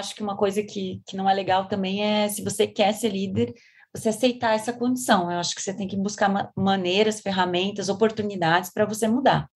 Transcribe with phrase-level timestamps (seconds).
[0.00, 3.10] acho que uma coisa que, que não é legal também é se você quer ser
[3.10, 3.52] líder,
[3.94, 5.30] você aceitar essa condição.
[5.30, 9.48] Eu acho que você tem que buscar maneiras, ferramentas, oportunidades para você mudar.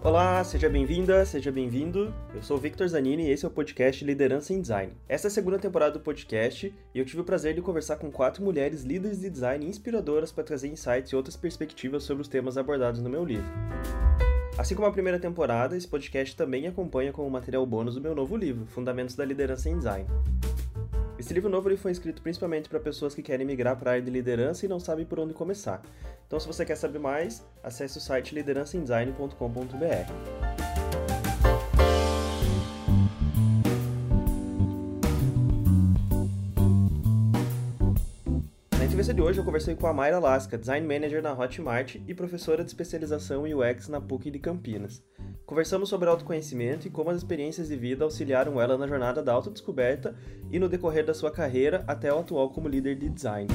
[0.00, 2.14] Olá, seja bem-vinda, seja bem-vindo.
[2.32, 4.92] Eu sou Victor Zanini e esse é o podcast Liderança em Design.
[5.08, 8.08] Essa é a segunda temporada do podcast e eu tive o prazer de conversar com
[8.08, 12.56] quatro mulheres líderes de design inspiradoras para trazer insights e outras perspectivas sobre os temas
[12.56, 13.50] abordados no meu livro.
[14.56, 18.14] Assim como a primeira temporada, esse podcast também acompanha com o material bônus do meu
[18.14, 20.06] novo livro, Fundamentos da Liderança em Design.
[21.28, 24.02] Esse livro novo ele foi escrito principalmente para pessoas que querem migrar para a área
[24.02, 25.82] de liderança e não sabem por onde começar.
[26.26, 30.87] Então, se você quer saber mais, acesse o site liderançaemdesign.com.br.
[38.98, 42.64] entrevista de hoje eu conversei com a Mayra Lasca, Design Manager na Hotmart e professora
[42.64, 45.04] de especialização UX na PUC de Campinas.
[45.46, 50.16] Conversamos sobre autoconhecimento e como as experiências de vida auxiliaram ela na jornada da autodescoberta
[50.50, 53.46] e no decorrer da sua carreira até o atual como líder de design.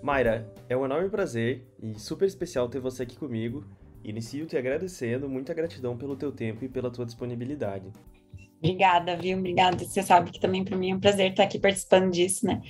[0.00, 3.64] Mayra, é um enorme prazer e super especial ter você aqui comigo.
[4.04, 7.90] Inicio te agradecendo, muita gratidão pelo teu tempo e pela tua disponibilidade.
[8.64, 9.36] Obrigada, viu?
[9.36, 9.84] Obrigada.
[9.84, 12.62] Você sabe que também para mim é um prazer estar aqui participando disso, né?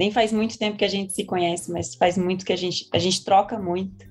[0.00, 2.88] Nem faz muito tempo que a gente se conhece, mas faz muito que a gente
[2.90, 4.02] a gente troca muito.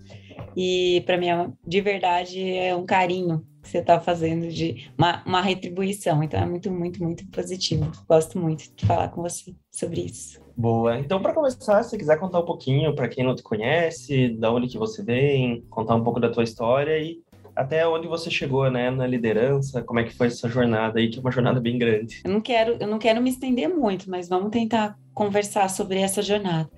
[0.56, 1.26] E para mim,
[1.66, 6.22] de verdade, é um carinho que você está fazendo de uma, uma retribuição.
[6.22, 7.92] Então é muito, muito, muito positivo.
[8.08, 10.40] Gosto muito de falar com você sobre isso.
[10.56, 11.00] Boa.
[11.00, 14.68] Então, para começar, se quiser contar um pouquinho para quem não te conhece, da onde
[14.68, 17.20] que você vem, contar um pouco da tua história e
[17.60, 21.18] até onde você chegou, né, na liderança, como é que foi essa jornada aí, que
[21.18, 22.22] é uma jornada bem grande.
[22.24, 26.22] Eu não quero, eu não quero me estender muito, mas vamos tentar conversar sobre essa
[26.22, 26.70] jornada.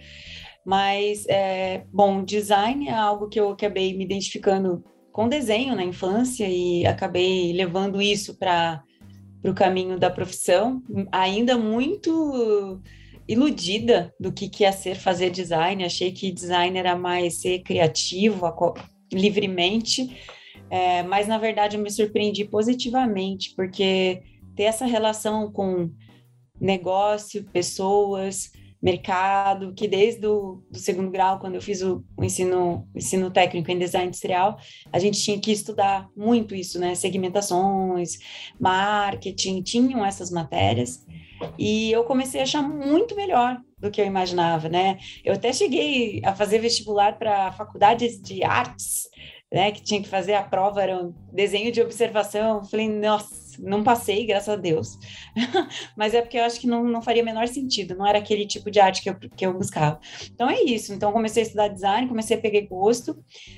[0.65, 6.47] Mas, é, bom, design é algo que eu acabei me identificando com desenho na infância
[6.49, 8.81] e acabei levando isso para
[9.43, 12.81] o caminho da profissão, ainda muito
[13.27, 15.83] iludida do que, que ia ser fazer design.
[15.83, 18.51] Achei que design era mais ser criativo
[19.13, 20.17] livremente,
[20.71, 24.23] é, mas na verdade eu me surpreendi positivamente, porque
[24.55, 25.91] ter essa relação com
[26.61, 28.51] negócio, pessoas,
[28.81, 33.29] mercado, que desde o do segundo grau, quando eu fiz o, o ensino, o ensino
[33.29, 34.57] técnico em design industrial,
[34.93, 36.95] a gente tinha que estudar muito isso, né?
[36.95, 38.17] Segmentações,
[38.57, 41.05] marketing, tinham essas matérias.
[41.59, 44.99] E eu comecei a achar muito melhor do que eu imaginava, né?
[45.25, 49.09] Eu até cheguei a fazer vestibular para faculdades de artes,
[49.51, 49.71] né?
[49.71, 52.63] Que tinha que fazer a prova, era um desenho de observação.
[52.63, 54.97] Falei, nossa, não passei, graças a Deus.
[55.95, 58.71] Mas é porque eu acho que não, não faria menor sentido, não era aquele tipo
[58.71, 59.99] de arte que eu, que eu buscava.
[60.33, 60.93] Então é isso.
[60.93, 63.17] Então comecei a estudar design, comecei a pegar gosto.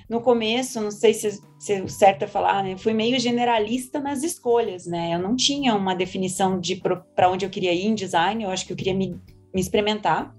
[0.09, 2.75] No começo, não sei se, se é certo é falar, né?
[2.77, 5.13] Fui meio generalista nas escolhas, né?
[5.13, 6.81] Eu não tinha uma definição de
[7.15, 9.19] para onde eu queria ir em design, eu acho que eu queria me,
[9.53, 10.33] me experimentar.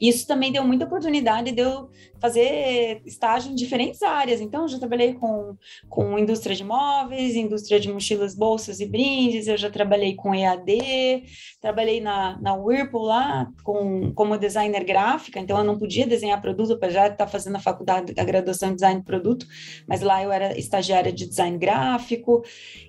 [0.00, 1.90] Isso também deu muita oportunidade de eu
[2.24, 4.40] fazer estágio em diferentes áreas.
[4.40, 5.58] Então, já trabalhei com,
[5.90, 11.24] com indústria de móveis, indústria de mochilas, bolsas e brindes, eu já trabalhei com EAD,
[11.60, 16.78] trabalhei na, na Whirlpool lá com, como designer gráfica, então eu não podia desenhar produto,
[16.78, 19.46] para já estar fazendo a faculdade, a graduação em design de produto,
[19.86, 22.42] mas lá eu era estagiária de design gráfico,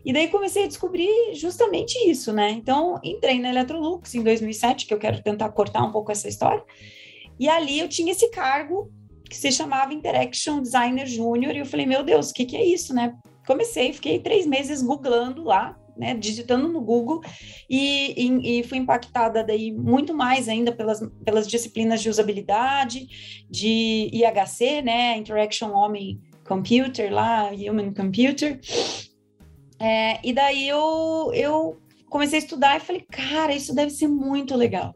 [0.06, 2.52] e daí comecei a descobrir justamente isso, né?
[2.52, 6.64] Então, entrei na Electrolux em 2007, que eu quero tentar cortar um pouco essa história,
[7.38, 8.90] e ali eu tinha esse cargo
[9.30, 12.66] que se chamava Interaction Designer Júnior, e eu falei, meu Deus, o que, que é
[12.66, 13.14] isso, né?
[13.46, 17.22] Comecei, fiquei três meses googlando lá, né, digitando no Google,
[17.70, 23.08] e, e, e, fui impactada daí muito mais ainda pelas, pelas disciplinas de usabilidade,
[23.50, 28.60] de IHC, né, Interaction Homem Computer lá, Human Computer,
[29.80, 31.78] é, e daí eu, eu
[32.16, 34.96] comecei a estudar e falei, cara, isso deve ser muito legal.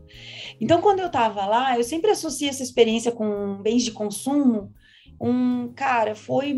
[0.61, 4.71] Então, quando eu estava lá, eu sempre associei essa experiência com bens de consumo.
[5.19, 6.55] Um cara, foi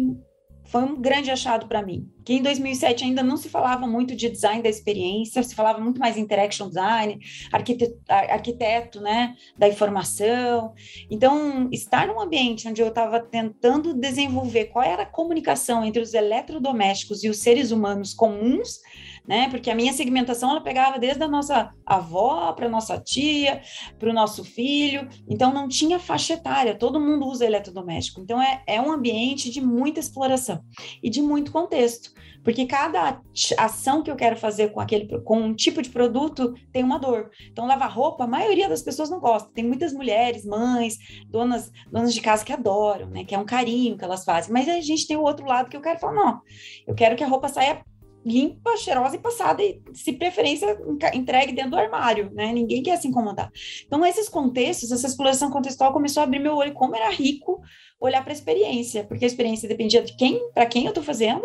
[0.66, 2.08] foi um grande achado para mim.
[2.24, 6.00] Que em 2007 ainda não se falava muito de design da experiência, se falava muito
[6.00, 7.20] mais interaction design,
[7.52, 10.74] arquiteto, arquiteto né, da informação.
[11.10, 16.14] Então, estar num ambiente onde eu estava tentando desenvolver qual era a comunicação entre os
[16.14, 18.80] eletrodomésticos e os seres humanos comuns
[19.28, 19.50] né?
[19.50, 23.62] Porque a minha segmentação ela pegava desde a nossa avó para nossa tia,
[24.00, 28.22] para o nosso filho, então não tinha faixa etária, todo mundo usa eletrodoméstico.
[28.22, 30.64] Então é, é um ambiente de muita exploração
[31.02, 32.12] e de muito contexto,
[32.44, 33.22] porque cada
[33.58, 37.30] ação que eu quero fazer com aquele com um tipo de produto tem uma dor.
[37.52, 39.52] Então lavar roupa, a maioria das pessoas não gosta.
[39.54, 40.98] Tem muitas mulheres, mães,
[41.28, 43.24] donas, donas de casa que adoram, né?
[43.24, 44.52] Que é um carinho que elas fazem.
[44.52, 46.42] Mas a gente tem o outro lado que eu quero falar, não.
[46.88, 47.84] Eu quero que a roupa saia
[48.26, 50.78] limpa, cheirosa e passada, e se preferência
[51.14, 52.52] entregue dentro do armário, né?
[52.54, 53.52] Ninguém quer se incomodar.
[53.86, 57.62] Então, esses contextos, essa exploração contextual começou a abrir meu olho, como era rico
[58.00, 61.44] olhar para a experiência, porque a experiência dependia de quem, para quem eu estou fazendo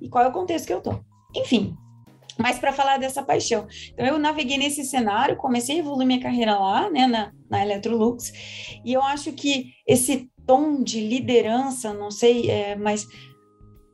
[0.00, 1.00] e qual é o contexto que eu estou.
[1.34, 1.76] Enfim,
[2.38, 3.66] mas para falar dessa paixão.
[3.92, 8.32] Então, eu naveguei nesse cenário, comecei a evoluir minha carreira lá, né, na, na Electrolux,
[8.84, 13.06] e eu acho que esse tom de liderança, não sei, é, mas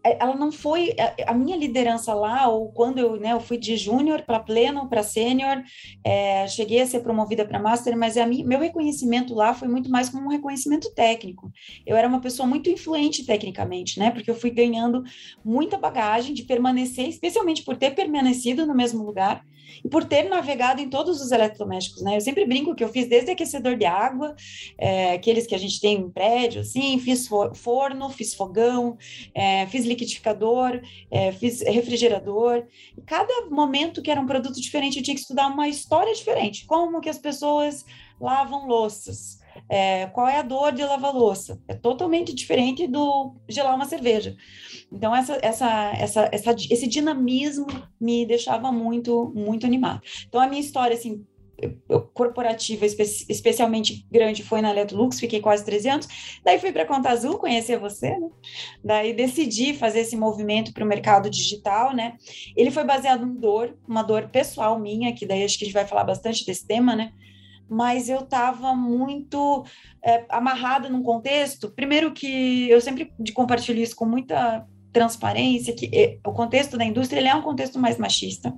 [0.04, 0.94] ela não foi
[1.26, 5.02] a, minha liderança lá, ou quando eu, né, eu fui de júnior para pleno, para
[5.02, 5.62] sênior,
[6.04, 9.90] é, cheguei a ser promovida para master, mas a mim, meu reconhecimento lá foi muito
[9.90, 11.52] mais como um reconhecimento técnico.
[11.86, 15.02] Eu era uma pessoa muito influente tecnicamente, né, porque eu fui ganhando
[15.44, 19.44] muita bagagem de permanecer, especialmente por ter permanecido no mesmo lugar,
[19.84, 22.16] e por ter navegado em todos os eletrodomésticos, né?
[22.16, 24.34] Eu sempre brinco que eu fiz desde aquecedor de água,
[24.78, 28.96] é, aqueles que a gente tem em prédio, assim, fiz forno, fiz fogão,
[29.34, 30.80] é, fiz liquidificador,
[31.10, 32.66] é, fiz refrigerador.
[32.96, 36.66] E cada momento que era um produto diferente, eu tinha que estudar uma história diferente.
[36.66, 37.84] Como que as pessoas
[38.20, 41.60] lavam louças, é, qual é a dor de lavar louça?
[41.68, 44.36] É totalmente diferente do gelar uma cerveja.
[44.90, 47.66] Então, essa, essa, essa, essa, esse dinamismo
[48.00, 50.00] me deixava muito, muito animado.
[50.28, 51.24] Então, a minha história, assim,
[52.12, 56.08] corporativa espe especialmente grande foi na Electrolux, fiquei quase 13 anos.
[56.44, 58.28] Daí fui para a Conta Azul, conhecer você, né?
[58.84, 62.16] Daí decidi fazer esse movimento para o mercado digital, né?
[62.56, 65.74] Ele foi baseado em dor, uma dor pessoal minha, que daí acho que a gente
[65.74, 67.12] vai falar bastante desse tema, né?
[67.72, 69.64] mas eu estava muito
[70.04, 71.70] é, amarrada num contexto.
[71.70, 77.18] Primeiro que eu sempre compartilho isso com muita transparência, que é, o contexto da indústria
[77.18, 78.54] ele é um contexto mais machista.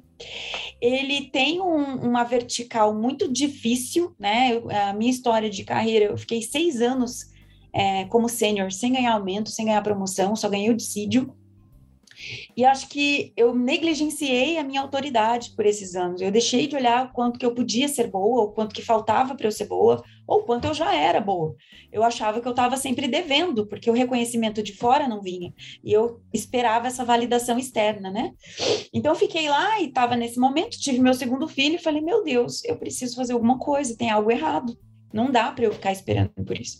[0.81, 4.52] Ele tem um, uma vertical muito difícil, né?
[4.52, 7.32] Eu, a minha história de carreira, eu fiquei seis anos
[7.72, 11.34] é, como sênior, sem ganhar aumento, sem ganhar promoção, só ganhei o dissídio.
[12.56, 16.20] E acho que eu negligenciei a minha autoridade por esses anos.
[16.20, 19.34] Eu deixei de olhar o quanto que eu podia ser boa, o quanto que faltava
[19.34, 21.55] para eu ser boa, ou quanto eu já era boa.
[21.93, 25.53] Eu achava que eu estava sempre devendo, porque o reconhecimento de fora não vinha.
[25.82, 28.32] E eu esperava essa validação externa, né?
[28.93, 32.23] Então eu fiquei lá e estava nesse momento, tive meu segundo filho e falei: "Meu
[32.23, 34.76] Deus, eu preciso fazer alguma coisa, tem algo errado".
[35.12, 36.79] Não dá para eu ficar esperando por isso.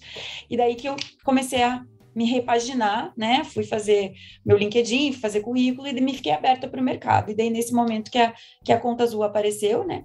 [0.51, 3.43] E daí que eu comecei a me repaginar, né?
[3.45, 4.13] Fui fazer
[4.45, 7.31] meu LinkedIn, fazer currículo e me fiquei aberta para o mercado.
[7.31, 8.33] E daí, nesse momento que a,
[8.65, 10.05] que a Conta Azul apareceu, né?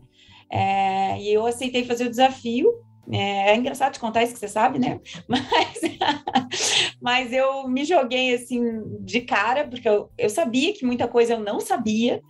[0.51, 2.68] É, e eu aceitei fazer o desafio.
[3.11, 5.00] É, é, engraçado te contar isso que você sabe, né?
[5.27, 5.79] Mas,
[7.01, 8.61] mas eu me joguei assim
[9.01, 12.21] de cara, porque eu, eu sabia que muita coisa eu não sabia.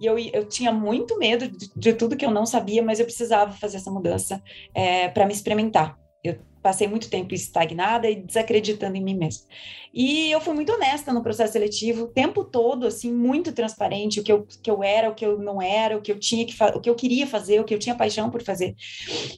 [0.00, 3.04] E eu, eu tinha muito medo de, de tudo que eu não sabia, mas eu
[3.04, 4.42] precisava fazer essa mudança
[4.74, 5.96] é, para me experimentar.
[6.22, 9.46] Eu passei muito tempo estagnada e desacreditando em mim mesma.
[9.92, 14.22] E eu fui muito honesta no processo seletivo, o tempo todo, assim, muito transparente, o
[14.22, 16.54] que eu, que eu era, o que eu não era, o que eu tinha que
[16.74, 18.74] o que eu queria fazer, o que eu tinha paixão por fazer.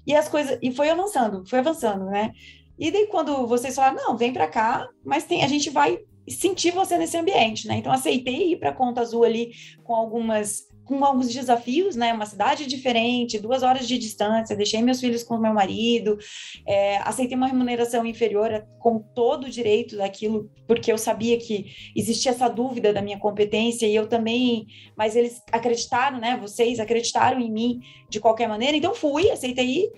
[0.07, 2.33] E as coisas, e foi avançando, foi avançando, né?
[2.79, 6.73] E daí quando vocês falaram, não, vem para cá, mas tem, a gente vai sentir
[6.73, 7.77] você nesse ambiente, né?
[7.77, 9.53] Então aceitei ir para Conta Azul ali
[9.85, 10.67] com algumas
[10.99, 12.13] com alguns desafios, né?
[12.13, 16.19] Uma cidade diferente, duas horas de distância, deixei meus filhos com meu marido,
[16.67, 21.67] é, aceitei uma remuneração inferior com todo o direito daquilo, porque eu sabia que
[21.97, 26.37] existia essa dúvida da minha competência e eu também, mas eles acreditaram, né?
[26.41, 29.91] Vocês acreditaram em mim de qualquer maneira, então fui, aceitei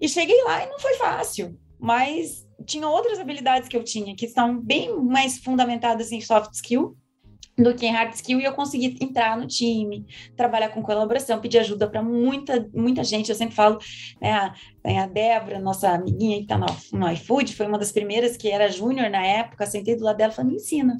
[0.00, 4.26] e cheguei lá e não foi fácil, mas tinha outras habilidades que eu tinha que
[4.26, 6.96] estão bem mais fundamentadas em soft skill
[7.58, 11.58] do que em hard skill e eu consegui entrar no time, trabalhar com colaboração, pedir
[11.58, 13.30] ajuda para muita, muita gente.
[13.30, 13.78] Eu sempre falo,
[14.20, 14.54] né, a,
[15.02, 18.70] a Débora, nossa amiguinha que está no, no iFood, foi uma das primeiras que era
[18.70, 20.96] júnior na época, sentei do lado dela e falei, me ensina,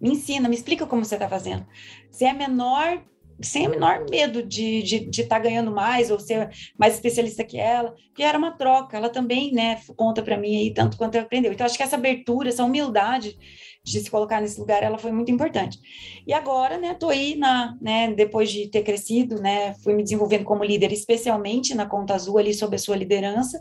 [0.00, 1.64] me ensina, me explica como você está fazendo.
[2.10, 3.02] Você é menor
[3.40, 7.44] sem o menor medo de estar de, de tá ganhando mais ou ser mais especialista
[7.44, 11.16] que ela, que era uma troca, ela também, né, conta para mim aí tanto quanto
[11.16, 11.52] ela aprendeu.
[11.52, 13.36] Então, acho que essa abertura, essa humildade
[13.86, 15.78] de se colocar nesse lugar, ela foi muito importante.
[16.26, 20.42] E agora, né, tô aí na, né, depois de ter crescido, né, fui me desenvolvendo
[20.42, 23.60] como líder, especialmente na Conta Azul ali sob a sua liderança,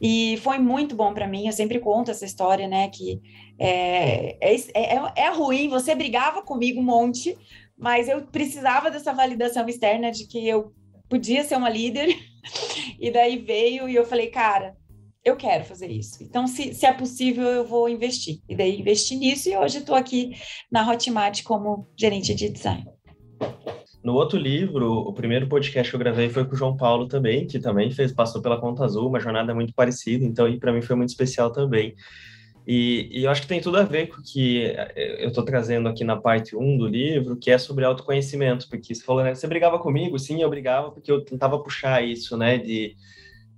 [0.00, 3.20] e foi muito bom para mim, eu sempre conto essa história, né, que
[3.56, 7.38] é, é, é, é ruim, você brigava comigo um monte,
[7.78, 10.72] mas eu precisava dessa validação externa de que eu
[11.08, 12.08] podia ser uma líder.
[13.00, 14.76] E daí veio e eu falei, cara,
[15.24, 16.22] eu quero fazer isso.
[16.22, 18.40] Então, se, se é possível, eu vou investir.
[18.48, 20.32] E daí investi nisso e hoje estou aqui
[20.70, 22.84] na Hotmart como gerente de design.
[24.04, 27.46] No outro livro, o primeiro podcast que eu gravei foi com o João Paulo também,
[27.46, 30.94] que também fez, passou pela Conta Azul, uma jornada muito parecida, então para mim foi
[30.94, 31.94] muito especial também.
[32.66, 35.88] E, e, eu acho que tem tudo a ver com o que eu estou trazendo
[35.88, 39.46] aqui na parte 1 do livro, que é sobre autoconhecimento, porque você falou, né, você
[39.46, 40.18] brigava comigo?
[40.18, 42.96] Sim, eu brigava porque eu tentava puxar isso, né, de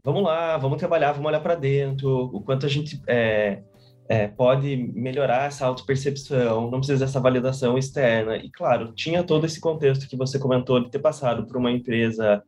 [0.06, 3.60] vamos lá, vamos trabalhar, vamos olhar para dentro, o quanto a gente é,
[4.08, 8.36] é, pode melhorar essa autopercepção, não precisa dessa validação externa.
[8.36, 12.40] E, claro, tinha todo esse contexto que você comentou de ter passado por uma empresa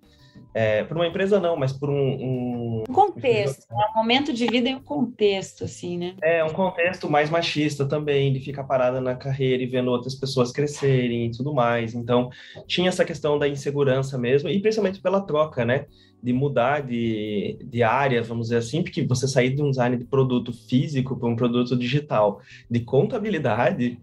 [0.54, 2.82] é, por uma empresa não, mas por um...
[2.88, 3.84] Um, contexto, né?
[3.94, 6.14] um momento de vida e um contexto, assim, né?
[6.22, 10.52] É, um contexto mais machista também, de ficar parada na carreira e vendo outras pessoas
[10.52, 11.94] crescerem e tudo mais.
[11.94, 12.30] Então,
[12.66, 15.86] tinha essa questão da insegurança mesmo, e principalmente pela troca, né?
[16.22, 20.04] De mudar de, de área, vamos dizer assim, porque você sair de um design de
[20.04, 23.98] produto físico para um produto digital, de contabilidade,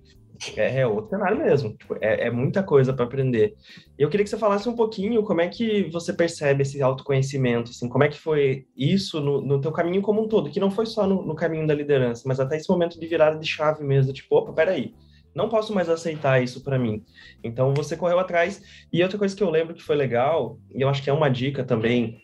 [0.55, 1.75] é, é outro cenário mesmo.
[1.75, 3.55] Tipo, é, é, muita coisa para aprender.
[3.97, 7.71] E eu queria que você falasse um pouquinho como é que você percebe esse autoconhecimento,
[7.71, 10.71] assim, como é que foi isso no, no teu caminho como um todo, que não
[10.71, 13.83] foi só no, no, caminho da liderança, mas até esse momento de virada de chave
[13.83, 14.93] mesmo, tipo, opa, peraí,
[15.35, 17.03] não posso mais aceitar isso para mim.
[17.43, 18.61] Então você correu atrás.
[18.91, 21.29] E outra coisa que eu lembro que foi legal, e eu acho que é uma
[21.29, 22.21] dica também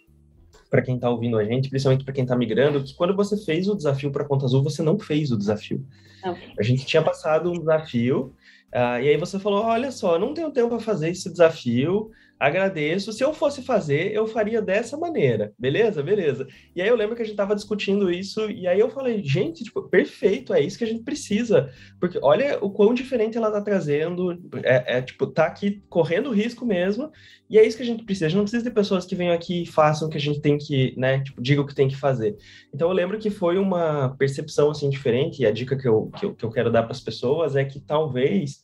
[0.71, 3.67] para quem está ouvindo a gente, principalmente para quem está migrando, que quando você fez
[3.67, 5.85] o desafio para Conta Azul, você não fez o desafio.
[6.23, 6.37] Não.
[6.57, 8.33] A gente tinha passado um desafio,
[8.73, 12.09] uh, e aí você falou: olha só, não tenho tempo para fazer esse desafio,
[12.41, 13.13] agradeço.
[13.13, 15.53] Se eu fosse fazer, eu faria dessa maneira.
[15.59, 16.01] Beleza?
[16.01, 16.47] Beleza.
[16.75, 19.63] E aí eu lembro que a gente estava discutindo isso, e aí eu falei, gente,
[19.63, 21.69] tipo, perfeito, é isso que a gente precisa.
[21.99, 24.31] Porque olha o quão diferente ela está trazendo.
[24.63, 27.11] É, é, tipo, tá aqui correndo risco mesmo,
[27.47, 28.25] e é isso que a gente precisa.
[28.25, 30.41] A gente não precisa de pessoas que venham aqui e façam o que a gente
[30.41, 31.19] tem que, né?
[31.19, 32.35] Tipo, digam o que tem que fazer.
[32.73, 36.25] Então eu lembro que foi uma percepção assim diferente, e a dica que eu, que
[36.25, 38.63] eu, que eu quero dar para as pessoas é que talvez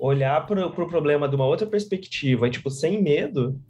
[0.00, 3.60] olhar para o pro problema de uma outra perspectiva e, tipo, sem medo,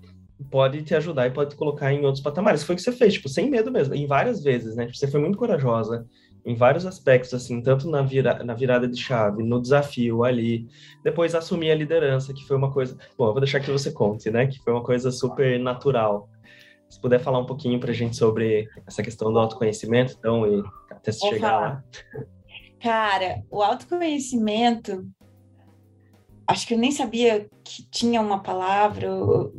[0.50, 2.62] pode te ajudar e pode te colocar em outros patamares.
[2.62, 4.86] Foi o que você fez, tipo, sem medo mesmo, em várias vezes, né?
[4.86, 6.06] Tipo, você foi muito corajosa
[6.46, 10.66] em vários aspectos, assim, tanto na, vira, na virada de chave, no desafio ali,
[11.04, 12.96] depois assumir a liderança, que foi uma coisa...
[13.18, 14.46] Bom, eu vou deixar que você conte, né?
[14.46, 16.30] Que foi uma coisa super natural.
[16.88, 20.62] Se puder falar um pouquinho para a gente sobre essa questão do autoconhecimento, então, e
[20.90, 21.60] até se chegar falar.
[21.60, 21.84] lá.
[22.80, 25.06] Cara, o autoconhecimento
[26.50, 29.08] acho que eu nem sabia que tinha uma palavra,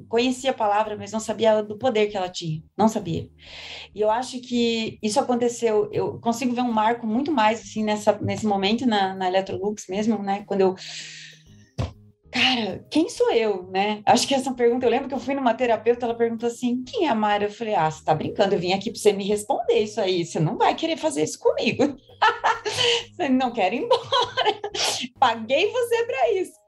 [0.09, 3.29] conhecia a palavra, mas não sabia do poder que ela tinha, não sabia.
[3.95, 8.19] E eu acho que isso aconteceu, eu consigo ver um marco muito mais, assim, nessa,
[8.21, 10.75] nesse momento na, na Electrolux mesmo, né, quando eu
[12.29, 14.01] cara, quem sou eu, né?
[14.05, 17.05] Acho que essa pergunta, eu lembro que eu fui numa terapeuta, ela perguntou assim, quem
[17.05, 17.45] é a Mara?
[17.45, 20.25] Eu falei, ah, você tá brincando, eu vim aqui para você me responder isso aí,
[20.25, 21.97] você não vai querer fazer isso comigo.
[23.29, 24.01] Não quer ir embora.
[25.19, 26.61] Paguei você para isso.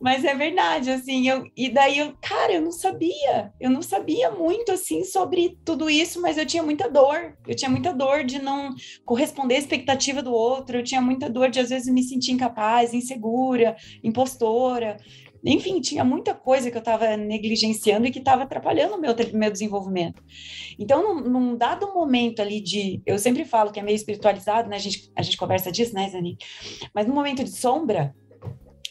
[0.00, 4.30] Mas é verdade, assim, eu, e daí eu, cara, eu não sabia, eu não sabia
[4.30, 8.42] muito, assim, sobre tudo isso, mas eu tinha muita dor, eu tinha muita dor de
[8.42, 12.32] não corresponder à expectativa do outro, eu tinha muita dor de, às vezes, me sentir
[12.32, 14.96] incapaz, insegura, impostora,
[15.44, 19.50] enfim, tinha muita coisa que eu estava negligenciando e que estava atrapalhando o meu, meu
[19.50, 20.22] desenvolvimento.
[20.78, 23.02] Então, num, num, dado momento ali de.
[23.04, 24.76] Eu sempre falo que é meio espiritualizado, né?
[24.76, 26.38] A gente, a gente conversa disso, né, Zani?
[26.94, 28.14] Mas no momento de sombra,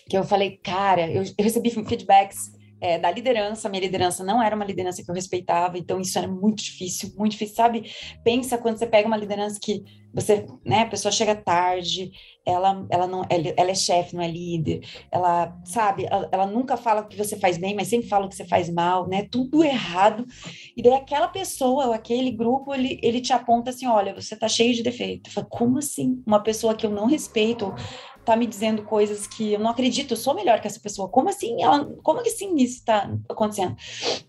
[0.08, 2.52] que eu falei, cara, eu, eu recebi feedbacks
[2.84, 6.28] é, da liderança, minha liderança não era uma liderança que eu respeitava, então isso era
[6.28, 7.90] muito difícil, muito difícil, sabe?
[8.25, 12.12] Pensa quando você pega uma liderança que você, né, a pessoa chega tarde,
[12.46, 17.02] ela, ela não, ela, é chefe, não é líder, ela, sabe, ela, ela, nunca fala
[17.02, 19.63] o que você faz bem, mas sempre fala o que você faz mal, né, tudo
[19.63, 20.25] errado,
[20.78, 24.48] e daí aquela pessoa, ou aquele grupo, ele, ele te aponta assim, olha, você tá
[24.48, 26.22] cheio de defeito, falo, como assim?
[26.28, 27.74] Uma pessoa que eu não respeito,
[28.24, 31.10] tá me dizendo coisas que eu não acredito, eu sou melhor que essa pessoa.
[31.10, 31.62] Como assim?
[31.62, 33.75] Ela, como que assim isso está acontecendo?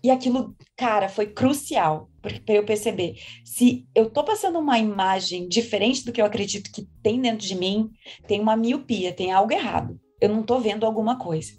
[0.03, 3.15] E aquilo, cara, foi crucial para eu perceber.
[3.43, 7.55] Se eu tô passando uma imagem diferente do que eu acredito que tem dentro de
[7.55, 7.89] mim,
[8.27, 9.99] tem uma miopia, tem algo errado.
[10.19, 11.53] Eu não tô vendo alguma coisa.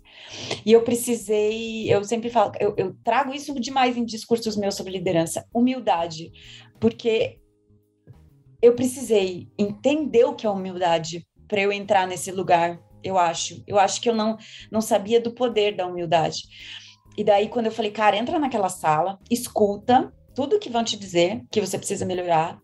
[0.65, 4.93] E eu precisei, eu sempre falo, eu, eu trago isso demais em discursos meus sobre
[4.93, 6.33] liderança, humildade,
[6.81, 7.39] porque
[8.61, 13.63] eu precisei entender o que é humildade para eu entrar nesse lugar, eu acho.
[13.67, 14.37] Eu acho que eu não,
[14.71, 16.43] não sabia do poder da humildade.
[17.17, 21.43] E daí, quando eu falei, cara, entra naquela sala, escuta tudo que vão te dizer
[21.51, 22.59] que você precisa melhorar.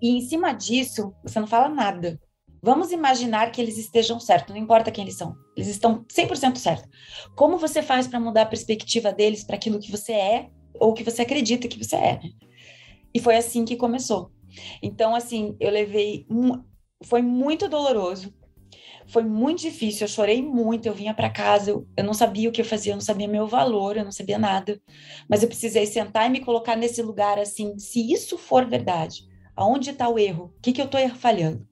[0.00, 2.20] E em cima disso, você não fala nada.
[2.62, 5.34] Vamos imaginar que eles estejam certos, não importa quem eles são.
[5.56, 6.88] Eles estão 100% certos.
[7.34, 11.02] Como você faz para mudar a perspectiva deles para aquilo que você é ou que
[11.02, 12.20] você acredita que você é?
[13.14, 14.30] E foi assim que começou.
[14.82, 16.26] Então, assim, eu levei.
[17.04, 18.32] Foi muito doloroso.
[19.08, 22.52] Foi muito difícil, eu chorei muito, eu vinha para casa, eu, eu não sabia o
[22.52, 24.80] que eu fazia, eu não sabia meu valor, eu não sabia nada.
[25.28, 29.28] Mas eu precisei sentar e me colocar nesse lugar assim, se isso for verdade,
[29.60, 30.54] Aonde está o erro?
[30.56, 31.68] O que, que eu estou falhando?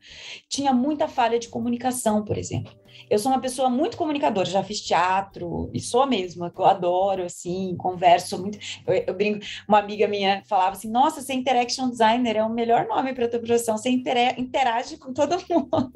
[0.46, 2.70] Tinha muita falha de comunicação, por exemplo.
[3.10, 7.74] Eu sou uma pessoa muito comunicadora, já fiz teatro e sou mesma, eu adoro, assim,
[7.78, 8.58] converso muito.
[8.86, 12.86] Eu, eu brinco, uma amiga minha falava assim: Nossa, ser interaction designer é o melhor
[12.86, 15.92] nome para a tua profissão, você interage com todo mundo.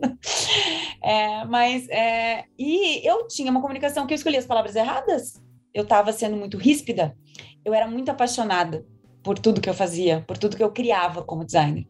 [1.02, 5.42] É, mas, é, e eu tinha uma comunicação que eu escolhi as palavras erradas,
[5.74, 7.16] eu estava sendo muito ríspida,
[7.64, 8.86] eu era muito apaixonada
[9.22, 11.86] por tudo que eu fazia, por tudo que eu criava como designer.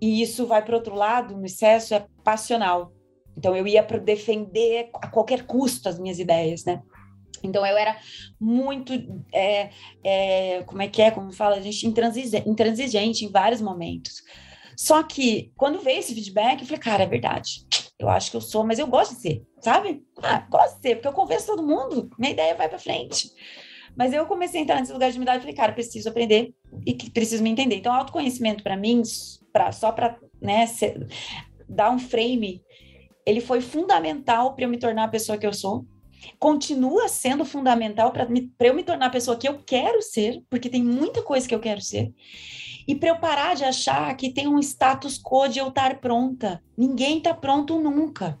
[0.00, 2.92] E isso vai para outro lado, no excesso é passional.
[3.36, 6.82] Então eu ia para defender a qualquer custo as minhas ideias, né?
[7.42, 7.96] Então eu era
[8.40, 8.92] muito,
[9.32, 9.70] é,
[10.04, 14.22] é, como é que é, como fala a gente, intransigente, intransigente em vários momentos.
[14.76, 17.66] Só que quando veio esse feedback, eu falei, cara, é verdade.
[17.98, 20.02] Eu acho que eu sou, mas eu gosto de ser, sabe?
[20.22, 23.30] Ah, gosto de ser, porque eu converso todo mundo, minha ideia vai para frente.
[23.96, 26.54] Mas eu comecei a entrar nesse lugar de humildade e falei, cara, preciso aprender
[26.86, 27.76] e preciso me entender.
[27.76, 29.02] Então, autoconhecimento para mim,
[29.52, 30.64] pra, só para né,
[31.68, 32.62] dar um frame,
[33.26, 35.86] ele foi fundamental para eu me tornar a pessoa que eu sou.
[36.38, 38.28] Continua sendo fundamental para
[38.60, 41.60] eu me tornar a pessoa que eu quero ser, porque tem muita coisa que eu
[41.60, 42.12] quero ser.
[42.86, 46.62] E para eu parar de achar que tem um status quo de eu estar pronta.
[46.76, 48.38] Ninguém está pronto nunca.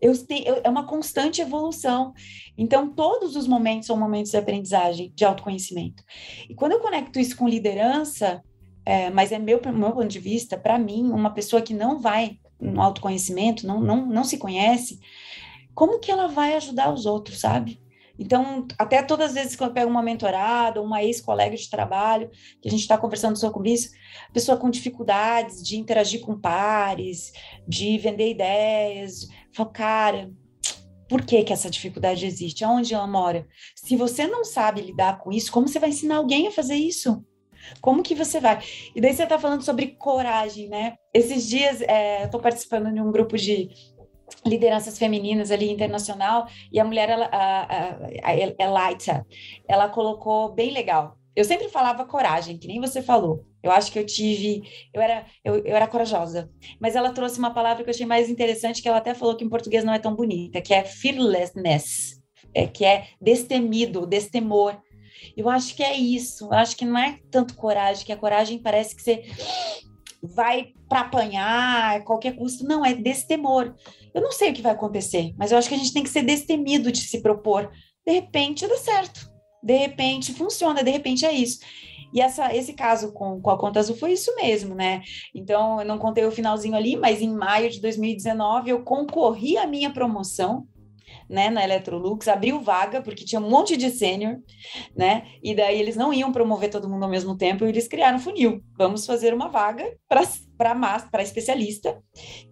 [0.00, 0.12] Eu
[0.44, 2.12] eu, é uma constante evolução.
[2.56, 6.02] Então, todos os momentos são momentos de aprendizagem, de autoconhecimento.
[6.48, 8.42] E quando eu conecto isso com liderança,
[8.84, 12.38] é, mas é meu, meu ponto de vista, para mim, uma pessoa que não vai
[12.60, 15.00] no autoconhecimento, não, não, não se conhece,
[15.74, 17.80] como que ela vai ajudar os outros, sabe?
[18.18, 22.68] Então, até todas as vezes que eu pego uma mentorada, uma ex-colega de trabalho, que
[22.68, 23.92] a gente está conversando sobre isso,
[24.30, 27.32] pessoa com dificuldades de interagir com pares,
[27.66, 30.30] de vender ideias, falo, cara,
[31.08, 32.62] por que, que essa dificuldade existe?
[32.62, 33.48] Aonde ela mora?
[33.74, 37.24] Se você não sabe lidar com isso, como você vai ensinar alguém a fazer isso?
[37.80, 38.60] Como que você vai?
[38.94, 40.94] E daí você está falando sobre coragem, né?
[41.14, 43.68] Esses dias é, eu estou participando de um grupo de
[44.46, 49.26] lideranças femininas ali internacional e a mulher ela, a, a, a Elita,
[49.68, 51.16] ela colocou bem legal.
[51.34, 53.46] Eu sempre falava coragem, que nem você falou.
[53.62, 56.50] Eu acho que eu tive, eu era, eu, eu era corajosa.
[56.80, 59.44] Mas ela trouxe uma palavra que eu achei mais interessante, que ela até falou que
[59.44, 62.20] em português não é tão bonita, que é fearlessness,
[62.54, 64.76] é, que é destemido, destemor.
[65.36, 66.46] Eu acho que é isso.
[66.46, 69.24] Eu acho que não é tanto coragem, que a coragem parece que você
[70.22, 72.64] vai para apanhar a qualquer custo.
[72.64, 73.74] Não, é destemor.
[74.14, 76.10] Eu não sei o que vai acontecer, mas eu acho que a gente tem que
[76.10, 77.70] ser destemido de se propor.
[78.06, 79.30] De repente dá certo.
[79.62, 81.60] De repente funciona, de repente é isso.
[82.12, 85.02] E essa, esse caso com, com a Conta Azul foi isso mesmo, né?
[85.34, 89.66] Então, eu não contei o finalzinho ali, mas em maio de 2019 eu concorri à
[89.66, 90.66] minha promoção
[91.30, 94.36] né, na Electrolux, abriu vaga, porque tinha um monte de sênior,
[94.96, 98.18] né, e daí eles não iam promover todo mundo ao mesmo tempo, e eles criaram
[98.18, 100.22] funil, vamos fazer uma vaga para
[101.10, 102.02] para especialista,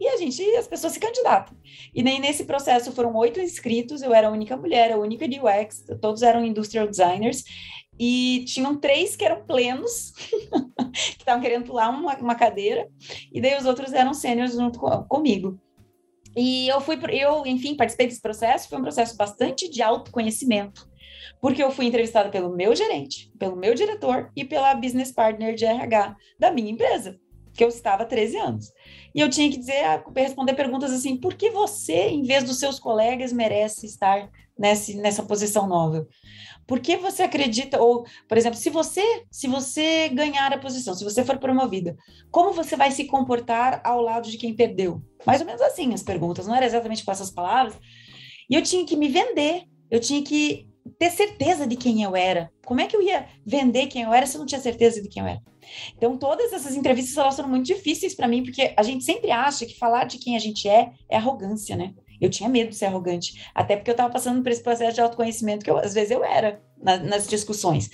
[0.01, 1.55] e a gente, as pessoas se candidatam.
[1.95, 5.39] E nem nesse processo foram oito inscritos, eu era a única mulher, a única de
[5.39, 7.45] UX, todos eram industrial designers,
[7.99, 10.13] e tinham três que eram plenos,
[10.93, 12.89] que estavam querendo pular uma, uma, cadeira,
[13.31, 15.61] e daí os outros eram sêniores junto com, comigo.
[16.41, 20.89] E eu fui, eu, enfim, participei desse processo, foi um processo bastante de autoconhecimento,
[21.41, 25.65] porque eu fui entrevistada pelo meu gerente, pelo meu diretor e pela business partner de
[25.65, 27.19] RH da minha empresa,
[27.53, 28.73] que eu estava há 13 anos.
[29.13, 29.83] E eu tinha que dizer,
[30.15, 35.25] responder perguntas assim, por que você, em vez dos seus colegas, merece estar nessa, nessa
[35.25, 36.07] posição nova?
[36.69, 41.03] Por que você acredita ou, por exemplo, se você, se você ganhar a posição, se
[41.03, 41.97] você for promovida,
[42.31, 45.01] como você vai se comportar ao lado de quem perdeu?
[45.27, 47.75] Mais ou menos assim as perguntas, não era exatamente com essas palavras.
[48.51, 52.51] E eu tinha que me vender, eu tinha que ter certeza de quem eu era.
[52.67, 55.09] Como é que eu ia vender quem eu era se eu não tinha certeza de
[55.09, 55.43] quem eu era?
[55.97, 59.65] Então, todas essas entrevistas elas foram muito difíceis para mim, porque a gente sempre acha
[59.65, 61.95] que falar de quem a gente é é arrogância, né?
[62.21, 65.01] Eu tinha medo de ser arrogante, até porque eu estava passando por esse processo de
[65.01, 67.91] autoconhecimento que eu, às vezes eu era na, nas discussões.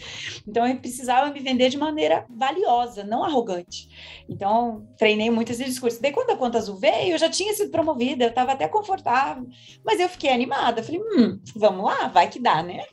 [0.47, 3.89] Então eu precisava me vender de maneira valiosa, não arrogante.
[4.29, 6.01] Então treinei muito esse discurso.
[6.01, 9.47] Daí quando a Conta Azul veio, eu já tinha sido promovida, eu estava até confortável,
[9.85, 10.83] mas eu fiquei animada.
[10.83, 12.85] Falei, hum, vamos lá, vai que dá, né?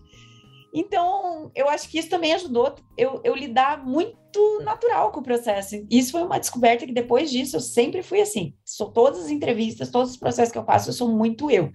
[0.74, 5.86] Então, eu acho que isso também ajudou eu, eu lidar muito natural com o processo.
[5.90, 8.54] Isso foi uma descoberta que depois disso eu sempre fui assim.
[8.64, 11.72] Sou todas as entrevistas, todos os processos que eu faço, eu sou muito eu.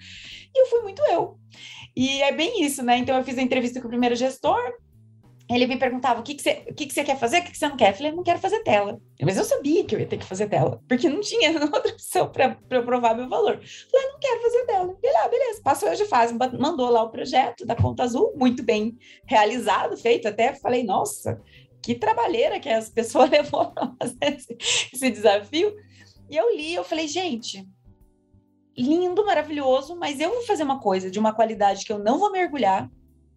[0.54, 1.38] E eu fui muito eu.
[1.94, 2.98] E é bem isso, né?
[2.98, 4.60] Então, eu fiz a entrevista com o primeiro gestor,
[5.48, 7.52] ele me perguntava o que, que, você, o que, que você quer fazer, o que,
[7.52, 7.92] que você não quer.
[7.92, 9.00] Eu falei, não quero fazer tela.
[9.22, 12.28] Mas eu sabia que eu ia ter que fazer tela, porque não tinha outra opção
[12.28, 13.54] para eu provar meu valor.
[13.54, 14.98] Eu falei, não quero fazer tela.
[15.00, 18.98] Ele, ah, beleza, passou de fase, mandou lá o projeto da Conta Azul, muito bem
[19.24, 20.26] realizado, feito.
[20.26, 21.40] Até falei, nossa,
[21.80, 24.56] que trabalheira que as pessoas levou para fazer esse,
[24.92, 25.76] esse desafio.
[26.28, 27.64] E eu li, eu falei, gente,
[28.76, 32.32] lindo, maravilhoso, mas eu vou fazer uma coisa de uma qualidade que eu não vou
[32.32, 32.90] mergulhar,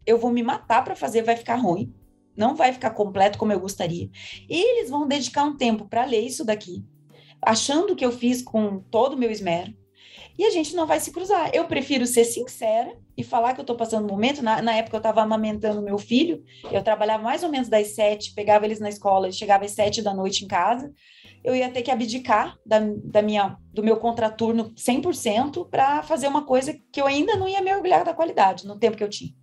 [0.08, 1.94] eu vou me matar para fazer, vai ficar ruim
[2.40, 4.10] não vai ficar completo como eu gostaria.
[4.50, 6.84] E eles vão dedicar um tempo para ler isso daqui,
[7.42, 9.78] achando que eu fiz com todo o meu esmero,
[10.40, 11.52] e a gente não vai se cruzar.
[11.54, 14.42] Eu prefiro ser sincera e falar que eu estou passando um momento.
[14.42, 18.34] Na, na época eu estava amamentando meu filho, eu trabalhava mais ou menos das sete,
[18.34, 20.94] pegava eles na escola, chegava às sete da noite em casa.
[21.44, 26.46] Eu ia ter que abdicar da, da minha, do meu contraturno 100% para fazer uma
[26.46, 29.34] coisa que eu ainda não ia me orgulhar da qualidade no tempo que eu tinha.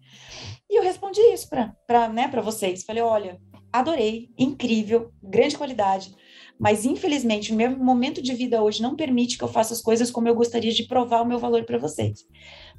[0.68, 2.85] E eu respondi isso para né, vocês.
[2.85, 3.40] Falei: olha,
[3.72, 6.14] adorei, incrível, grande qualidade.
[6.59, 10.11] Mas, infelizmente, o meu momento de vida hoje não permite que eu faça as coisas
[10.11, 12.24] como eu gostaria de provar o meu valor para vocês.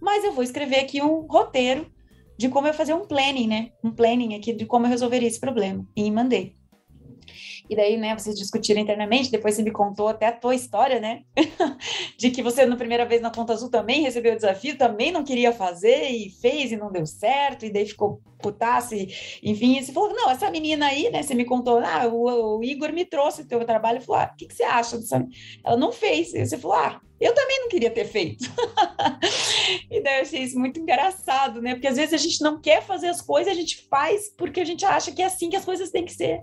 [0.01, 1.91] Mas eu vou escrever aqui um roteiro
[2.37, 3.71] de como eu fazer um planning, né?
[3.83, 5.87] Um planning aqui de como eu resolveria esse problema.
[5.95, 6.55] E mandei.
[7.69, 11.23] E daí, né, vocês discutiram internamente, depois você me contou até a tua história, né?
[12.17, 15.23] de que você, na primeira vez na Conta Azul, também recebeu o desafio, também não
[15.23, 19.91] queria fazer e fez e não deu certo, e daí ficou putasse, enfim, e você
[19.91, 23.41] falou, não, essa menina aí, né, você me contou, ah, o, o Igor me trouxe
[23.41, 25.25] o teu trabalho, e falou, ah, o que, que você acha dessa...
[25.65, 28.45] Ela não fez, e você falou, ah, eu também não queria ter feito.
[29.89, 31.73] e daí eu achei isso muito engraçado, né?
[31.73, 34.65] Porque às vezes a gente não quer fazer as coisas, a gente faz porque a
[34.65, 36.41] gente acha que é assim que as coisas têm que ser.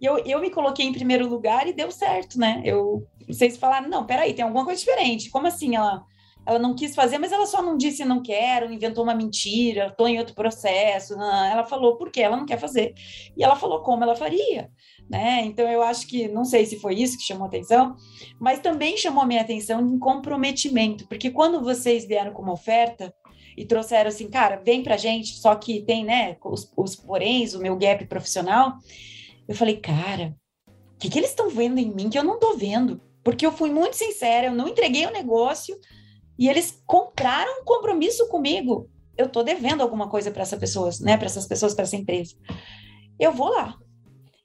[0.00, 2.62] E eu, eu me coloquei em primeiro lugar e deu certo, né?
[2.64, 5.30] Eu, vocês falaram, não, peraí, tem alguma coisa diferente.
[5.30, 6.04] Como assim ela,
[6.46, 10.08] ela não quis fazer, mas ela só não disse não quero, inventou uma mentira, estou
[10.08, 11.16] em outro processo.
[11.16, 12.94] Não, ela falou por que ela não quer fazer.
[13.36, 14.70] E ela falou como ela faria.
[15.08, 15.42] Né?
[15.44, 17.96] Então eu acho que não sei se foi isso que chamou atenção,
[18.38, 23.12] mas também chamou minha atenção em comprometimento, porque quando vocês vieram com uma oferta
[23.56, 27.60] e trouxeram assim, cara, vem pra gente, só que tem, né, os, os poréns, o
[27.60, 28.74] meu gap profissional,
[29.50, 30.36] eu falei, cara,
[30.68, 33.00] o que, que eles estão vendo em mim que eu não estou vendo?
[33.24, 35.76] Porque eu fui muito sincera, eu não entreguei o negócio
[36.38, 38.88] e eles compraram um compromisso comigo.
[39.16, 41.16] Eu estou devendo alguma coisa para essas pessoas, né?
[41.16, 42.36] Para essas pessoas, para essa empresa.
[43.18, 43.76] Eu vou lá.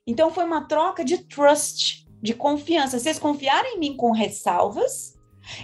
[0.08, 2.98] Então foi uma troca de trust, de confiança.
[2.98, 5.14] Vocês confiaram em mim com ressalvas,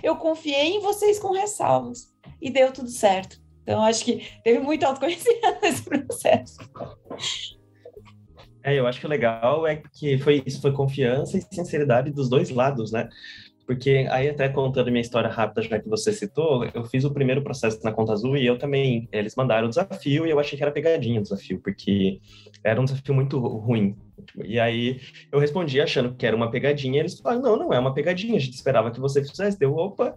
[0.03, 2.13] eu confiei em vocês com ressalvas.
[2.39, 3.41] E deu tudo certo.
[3.63, 6.57] Então, acho que teve muito autoconhecimento nesse processo.
[8.63, 12.29] É, eu acho que o legal é que foi isso foi confiança e sinceridade dos
[12.29, 13.09] dois lados, né?
[13.65, 17.41] Porque aí até contando minha história rápida, já que você citou, eu fiz o primeiro
[17.41, 20.63] processo na Conta Azul e eu também, eles mandaram o desafio e eu achei que
[20.63, 22.19] era pegadinha o desafio, porque
[22.63, 23.95] era um desafio muito ruim.
[24.43, 24.99] E aí
[25.31, 28.39] eu respondi achando que era uma pegadinha, eles falaram: "Não, não é uma pegadinha, a
[28.39, 29.57] gente esperava que você fizesse".
[29.59, 30.15] Deu, opa,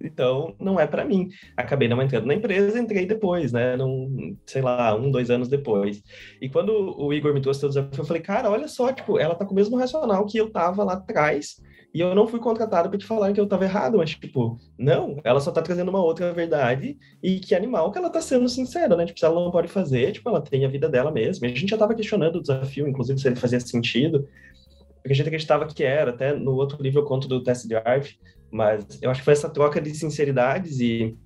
[0.00, 1.28] então não é para mim.
[1.56, 3.76] Acabei não entrando na empresa, entrei depois, né?
[3.76, 6.02] Num, sei lá, um, dois anos depois.
[6.40, 9.34] E quando o Igor me trouxe o desafio, eu falei: "Cara, olha só, tipo, ela
[9.34, 11.56] tá com o mesmo racional que eu tava lá atrás".
[11.96, 15.18] E eu não fui contratado para te falar que eu estava errado, mas, tipo, não,
[15.24, 18.94] ela só está trazendo uma outra verdade e que animal que ela está sendo sincera,
[18.94, 19.06] né?
[19.06, 21.46] Tipo, se ela não pode fazer, tipo, ela tem a vida dela mesma.
[21.46, 24.28] A gente já estava questionando o desafio, inclusive, se ele fazia sentido,
[24.96, 27.76] porque a gente acreditava que era, até no outro livro eu conto do teste de
[27.76, 31.16] arte, mas eu acho que foi essa troca de sinceridades e,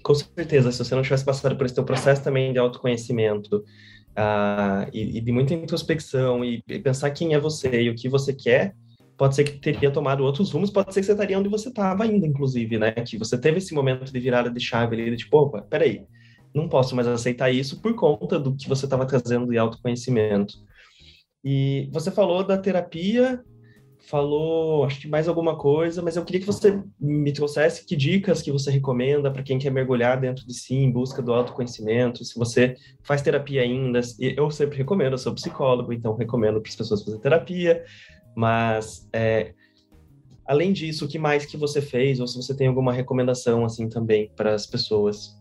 [0.00, 3.64] com certeza, se você não tivesse passado por esse teu processo também de autoconhecimento,
[4.10, 8.08] uh, e, e, de muita introspecção, e, e pensar quem é você e o que
[8.08, 8.76] você quer,
[9.20, 12.04] pode ser que teria tomado outros rumos, pode ser que você estaria onde você estava
[12.04, 12.90] ainda, inclusive, né?
[12.92, 16.06] Que você teve esse momento de virada de chave ali, de tipo, opa, peraí,
[16.54, 20.54] não posso mais aceitar isso por conta do que você estava trazendo de autoconhecimento.
[21.44, 23.44] E você falou da terapia,
[23.98, 28.40] falou, acho que mais alguma coisa, mas eu queria que você me trouxesse que dicas
[28.40, 32.24] que você recomenda para quem quer mergulhar dentro de si em busca do autoconhecimento.
[32.24, 36.76] Se você faz terapia ainda, eu sempre recomendo, eu sou psicólogo, então recomendo para as
[36.76, 37.84] pessoas fazer terapia.
[38.34, 39.54] Mas, é,
[40.46, 42.20] além disso, o que mais que você fez?
[42.20, 45.38] Ou se você tem alguma recomendação, assim, também para as pessoas?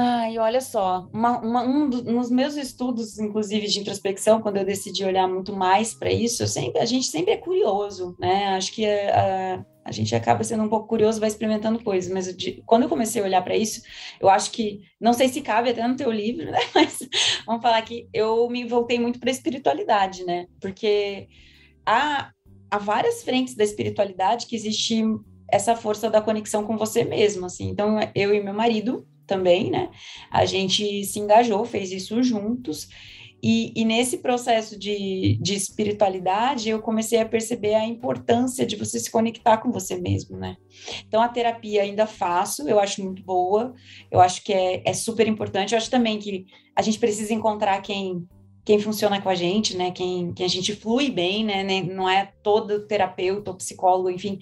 [0.00, 4.64] Ai, olha só, uma, uma, um dos nos meus estudos, inclusive de introspecção, quando eu
[4.64, 8.46] decidi olhar muito mais para isso, sempre, a gente sempre é curioso, né?
[8.50, 12.62] Acho que a, A gente acaba sendo um pouco curioso, vai experimentando coisas, mas de,
[12.66, 13.82] quando eu comecei a olhar para isso,
[14.20, 16.58] eu acho que, não sei se cabe até no teu livro, né?
[16.74, 16.98] Mas
[17.46, 20.46] vamos falar que eu me voltei muito para a espiritualidade, né?
[20.60, 21.28] Porque
[21.86, 22.30] há,
[22.70, 25.02] há várias frentes da espiritualidade que existe
[25.50, 27.68] essa força da conexão com você mesmo, assim.
[27.70, 29.90] Então, eu e meu marido também, né?
[30.30, 32.88] A gente se engajou, fez isso juntos.
[33.42, 38.98] E, e, nesse processo de, de espiritualidade, eu comecei a perceber a importância de você
[38.98, 40.56] se conectar com você mesmo, né?
[41.06, 43.74] Então, a terapia ainda faço, eu acho muito boa,
[44.10, 45.72] eu acho que é, é super importante.
[45.72, 48.26] Eu acho também que a gente precisa encontrar quem
[48.68, 49.90] quem funciona com a gente, né?
[49.90, 51.64] Quem, quem a gente flui bem, né?
[51.84, 54.40] Não é todo terapeuta ou psicólogo, enfim,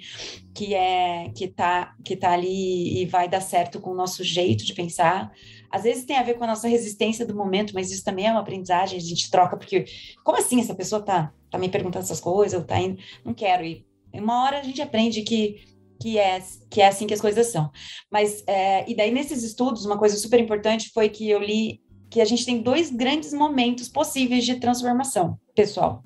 [0.53, 4.65] que é que tá, que tá ali e vai dar certo com o nosso jeito
[4.65, 5.31] de pensar.
[5.77, 8.31] Às vezes tem a ver com a nossa resistência do momento, mas isso também é
[8.31, 9.85] uma aprendizagem, a gente troca, porque
[10.25, 13.63] como assim essa pessoa tá, tá me perguntando essas coisas, ou tá indo, não quero.
[13.63, 13.85] E
[14.15, 17.71] uma hora a gente aprende que que é, que é assim que as coisas são.
[18.11, 22.21] Mas, é, e daí nesses estudos, uma coisa super importante foi que eu li que
[22.21, 26.03] a gente tem dois grandes momentos possíveis de transformação pessoal.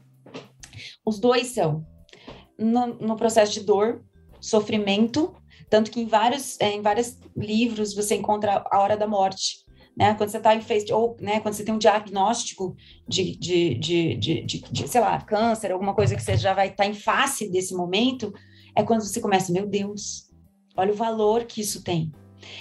[1.05, 1.85] Os dois são
[2.59, 4.05] no, no processo de dor,
[4.41, 5.35] sofrimento,
[5.71, 9.65] tanto que em vários, é, em vários livros você encontra a hora da morte,
[9.97, 10.15] né?
[10.15, 12.77] Quando você está em face, ou né, quando você tem um diagnóstico
[13.09, 16.85] de, de, de, de, de, sei lá, câncer, alguma coisa que você já vai estar
[16.85, 18.33] tá em face desse momento,
[18.75, 20.29] é quando você começa, meu Deus,
[20.77, 22.13] olha o valor que isso tem.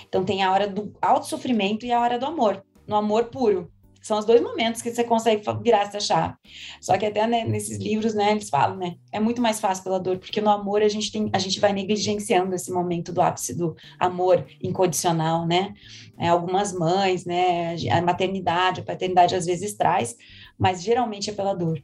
[0.08, 3.72] Então tem a hora do auto sofrimento e a hora do amor no amor puro.
[4.02, 6.34] São os dois momentos que você consegue virar essa chave.
[6.82, 10.00] Só que até né, nesses livros, né, eles falam, né, é muito mais fácil pela
[10.00, 13.56] dor, porque no amor a gente tem, a gente vai negligenciando esse momento do ápice
[13.56, 15.74] do amor incondicional, né?
[16.18, 20.16] É, algumas mães, né, a maternidade, a paternidade às vezes traz,
[20.58, 21.82] mas geralmente é pela dor.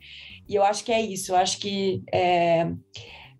[0.48, 1.32] E eu acho que é isso.
[1.32, 2.70] Eu acho que é,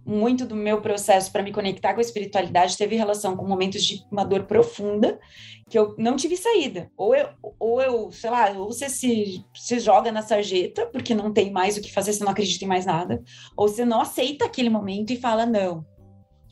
[0.06, 4.04] muito do meu processo para me conectar com a espiritualidade teve relação com momentos de
[4.12, 5.20] uma dor profunda
[5.68, 6.92] que eu não tive saída.
[6.96, 11.34] Ou eu, ou eu sei lá, ou você se, se joga na sarjeta porque não
[11.34, 13.24] tem mais o que fazer, você não acredita em mais nada,
[13.58, 15.84] ou você não aceita aquele momento e fala, não,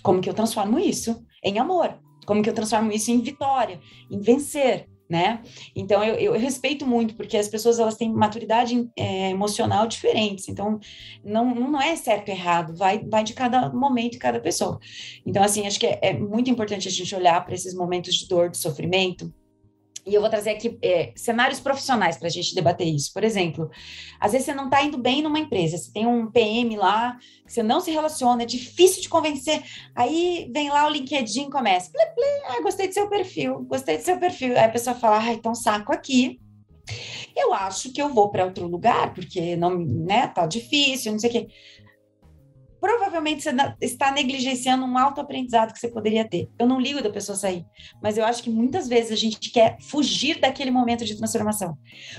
[0.02, 2.00] como que eu transformo isso em amor?
[2.26, 4.88] Como que eu transformo isso em vitória, em vencer?
[5.10, 5.42] Né?
[5.76, 10.80] Então eu, eu, respeito muito porque as pessoas elas têm maturidade é, emocional diferentes, então
[11.24, 14.80] não, não é certo ou errado, vai, vai de cada momento e cada pessoa.
[15.26, 18.28] Então assim acho que é, é muito importante a gente olhar para esses momentos de
[18.28, 19.32] dor, de sofrimento
[20.06, 23.14] e eu vou trazer aqui é, cenários profissionais para a gente debater isso.
[23.14, 23.70] Por exemplo,
[24.20, 27.64] às vezes você não está indo bem numa empresa, você tem um PM lá, você
[27.64, 29.64] não se relaciona, é difícil de convencer.
[29.96, 34.04] Aí vem lá o LinkedIn começa, ple, ple, ah, gostei do seu perfil, gostei do
[34.04, 34.58] seu perfil.
[34.58, 36.40] Aí a pessoa fala, ah, então saco aqui.
[37.36, 41.30] Eu acho que eu vou para outro lugar, porque não, né, tá difícil, não sei
[41.30, 41.48] o quê
[42.84, 46.50] provavelmente você está negligenciando um autoaprendizado que você poderia ter.
[46.60, 47.66] Eu não ligo da pessoa sair,
[48.02, 51.78] mas eu acho que muitas vezes a gente quer fugir daquele momento de transformação.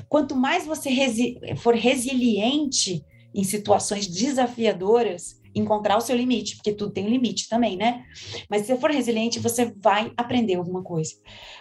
[0.08, 6.92] Quanto mais você resi for resiliente em situações desafiadoras, encontrar o seu limite, porque tudo
[6.92, 8.04] tem um limite também, né?
[8.48, 11.14] Mas se você for resiliente, você vai aprender alguma coisa.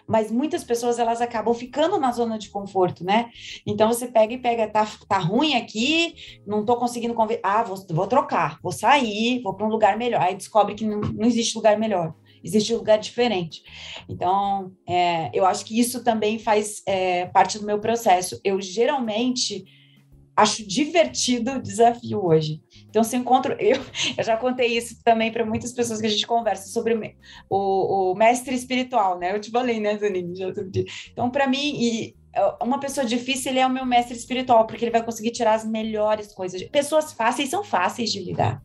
[0.08, 3.30] Mas muitas pessoas, elas acabam ficando na zona de conforto, né?
[3.66, 7.78] Então você pega e pega, tá, tá ruim aqui, não tô conseguindo convencer, ah, vou,
[7.90, 10.22] vou trocar, vou sair, vou para um lugar melhor.
[10.22, 13.64] Aí descobre que não, não existe lugar melhor existe um lugar diferente.
[14.10, 18.40] Então, é, eu acho que isso também faz é, parte do meu processo.
[18.44, 19.64] Eu geralmente
[20.36, 22.62] acho divertido o desafio hoje.
[22.90, 23.78] Então, se encontro, eu,
[24.18, 27.16] eu já contei isso também para muitas pessoas que a gente conversa sobre
[27.50, 29.36] o, o, mestre espiritual, né?
[29.36, 30.34] Eu te falei, né, Zanine?
[31.12, 32.16] Então, para mim, e
[32.62, 35.66] uma pessoa difícil, ele é o meu mestre espiritual, porque ele vai conseguir tirar as
[35.66, 36.64] melhores coisas.
[36.64, 38.64] Pessoas fáceis são fáceis de lidar.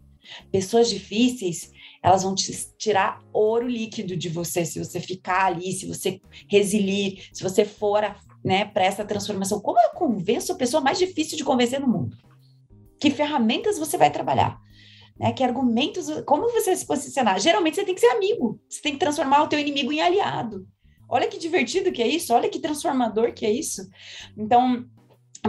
[0.51, 1.71] Pessoas difíceis,
[2.03, 7.29] elas vão te tirar ouro líquido de você se você ficar ali, se você resilir,
[7.33, 9.61] se você for a né, para essa transformação.
[9.61, 12.17] Como eu convenço a pessoa mais difícil de convencer no mundo?
[13.01, 14.59] Que ferramentas você vai trabalhar?
[15.19, 17.41] Né, que argumentos, como você se posicionar?
[17.41, 20.67] Geralmente você tem que ser amigo, você tem que transformar o teu inimigo em aliado.
[21.09, 23.83] Olha que divertido que é isso, olha que transformador que é isso.
[24.37, 24.85] Então,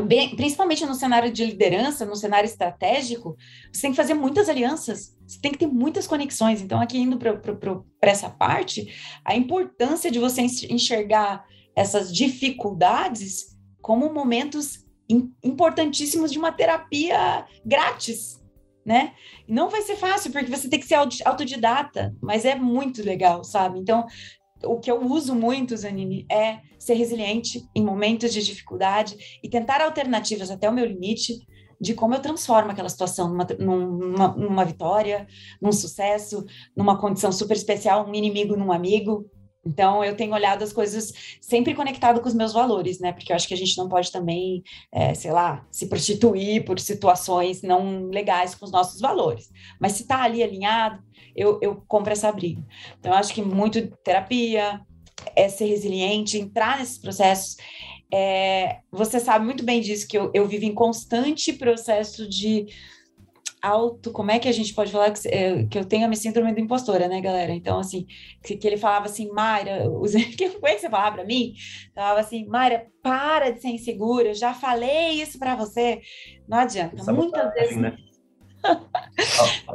[0.06, 3.36] bem, principalmente no cenário de liderança, no cenário estratégico,
[3.72, 6.62] você tem que fazer muitas alianças, você tem que ter muitas conexões.
[6.62, 8.88] Então, aqui indo para essa parte,
[9.26, 11.46] a importância de você enxergar
[11.80, 14.86] essas dificuldades como momentos
[15.42, 18.38] importantíssimos de uma terapia grátis,
[18.86, 19.14] né?
[19.48, 23.80] Não vai ser fácil, porque você tem que ser autodidata, mas é muito legal, sabe?
[23.80, 24.06] Então,
[24.66, 29.82] o que eu uso muito, Zanini, é ser resiliente em momentos de dificuldade e tentar
[29.82, 31.34] alternativas até o meu limite,
[31.80, 35.26] de como eu transformo aquela situação numa, numa, numa vitória,
[35.62, 39.32] num sucesso, numa condição super especial, um inimigo num amigo.
[39.66, 43.12] Então, eu tenho olhado as coisas sempre conectado com os meus valores, né?
[43.12, 46.80] Porque eu acho que a gente não pode também, é, sei lá, se prostituir por
[46.80, 49.50] situações não legais com os nossos valores.
[49.80, 51.04] Mas se está ali alinhado,
[51.36, 52.66] eu, eu compro essa briga.
[53.00, 54.82] Então, eu acho que muito terapia,
[55.36, 57.58] é ser resiliente, entrar nesses processos.
[58.12, 62.68] É, você sabe muito bem disso, que eu, eu vivo em constante processo de
[63.62, 66.20] auto, como é que a gente pode falar que, é, que eu tenho a minha
[66.20, 67.52] síndrome da impostora, né, galera?
[67.52, 68.06] Então, assim,
[68.44, 69.84] que, que ele falava assim, Mayra,
[70.16, 71.54] é que você falava para mim?
[71.94, 76.02] Falava assim, Mayra, para de ser insegura, eu já falei isso para você.
[76.48, 77.78] Não adianta, sabotagem, muitas vezes...
[77.78, 77.98] Né?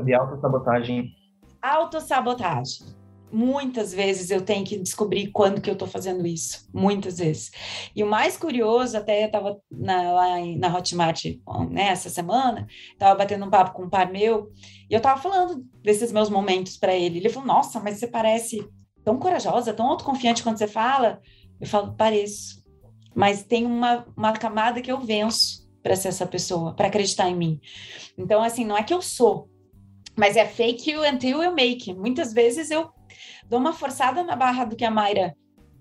[0.04, 1.10] de autossabotagem.
[1.62, 3.03] Autossabotagem
[3.34, 7.50] muitas vezes eu tenho que descobrir quando que eu estou fazendo isso, muitas vezes.
[7.94, 11.24] E o mais curioso, até eu estava lá na Hotmart
[11.68, 14.52] né, semana, estava batendo um papo com um par meu,
[14.88, 17.18] e eu estava falando desses meus momentos para ele.
[17.18, 18.64] Ele falou: Nossa, mas você parece
[19.02, 21.20] tão corajosa, tão autoconfiante quando você fala.
[21.60, 22.62] Eu falo: Pareço.
[23.16, 27.36] Mas tem uma, uma camada que eu venço para ser essa pessoa, para acreditar em
[27.36, 27.60] mim.
[28.16, 29.48] Então, assim, não é que eu sou,
[30.16, 31.92] mas é fake you until you make.
[31.92, 32.90] Muitas vezes eu
[33.48, 35.34] dou uma forçada na barra do que a Mayra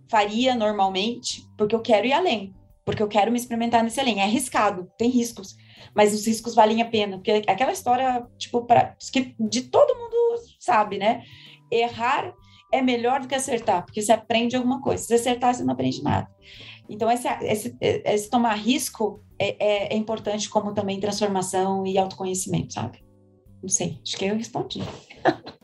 [0.09, 2.53] faria normalmente, porque eu quero ir além,
[2.85, 4.19] porque eu quero me experimentar nesse além.
[4.19, 5.55] É arriscado, tem riscos,
[5.95, 10.41] mas os riscos valem a pena, porque aquela história, tipo, pra, que de todo mundo
[10.59, 11.23] sabe, né?
[11.71, 12.33] Errar
[12.71, 15.03] é melhor do que acertar, porque você aprende alguma coisa.
[15.03, 16.27] Se acertar, você não aprende nada.
[16.89, 22.73] Então, esse, esse, esse tomar risco é, é, é importante como também transformação e autoconhecimento,
[22.73, 23.03] sabe?
[23.61, 24.81] Não sei, acho que eu respondi.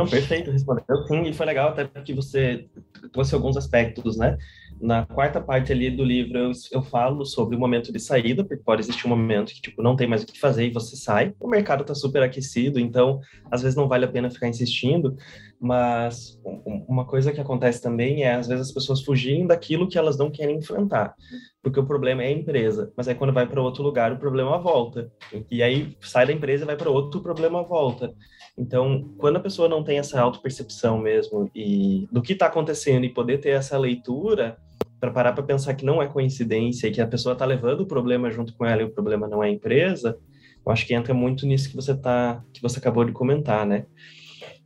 [0.00, 2.66] Não, perfeito, respondeu sim, e foi legal até porque você
[3.12, 4.38] trouxe alguns aspectos, né?
[4.80, 8.62] Na quarta parte ali do livro eu, eu falo sobre o momento de saída, porque
[8.64, 11.34] pode existir um momento que tipo não tem mais o que fazer e você sai.
[11.38, 15.14] O mercado está super aquecido, então às vezes não vale a pena ficar insistindo,
[15.60, 16.40] mas
[16.88, 20.30] uma coisa que acontece também é às vezes as pessoas fugirem daquilo que elas não
[20.30, 21.14] querem enfrentar,
[21.62, 24.56] porque o problema é a empresa, mas aí quando vai para outro lugar o problema
[24.56, 25.12] volta.
[25.50, 28.14] E aí sai da empresa e vai para outro, o problema volta.
[28.60, 33.08] Então, quando a pessoa não tem essa autopercepção mesmo e do que está acontecendo e
[33.08, 34.58] poder ter essa leitura
[35.00, 37.86] para parar para pensar que não é coincidência e que a pessoa está levando o
[37.86, 40.18] problema junto com ela e o problema não é a empresa,
[40.64, 43.86] eu acho que entra muito nisso que você tá, que você acabou de comentar, né?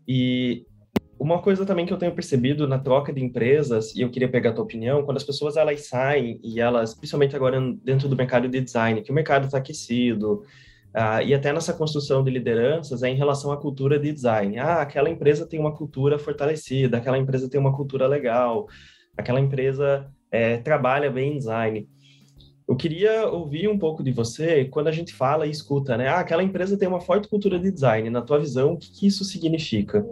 [0.08, 0.66] E
[1.16, 4.50] uma coisa também que eu tenho percebido na troca de empresas, e eu queria pegar
[4.50, 8.48] a tua opinião, quando as pessoas elas saem e elas, principalmente agora dentro do mercado
[8.48, 10.42] de design, que o mercado está aquecido,
[10.96, 14.56] ah, e até nessa construção de lideranças é em relação à cultura de design.
[14.60, 18.68] Ah, aquela empresa tem uma cultura fortalecida, aquela empresa tem uma cultura legal,
[19.16, 21.88] aquela empresa é, trabalha bem em design.
[22.68, 26.06] Eu queria ouvir um pouco de você quando a gente fala e escuta, né?
[26.06, 28.08] Ah, aquela empresa tem uma forte cultura de design.
[28.08, 30.06] Na tua visão, o que, que isso significa?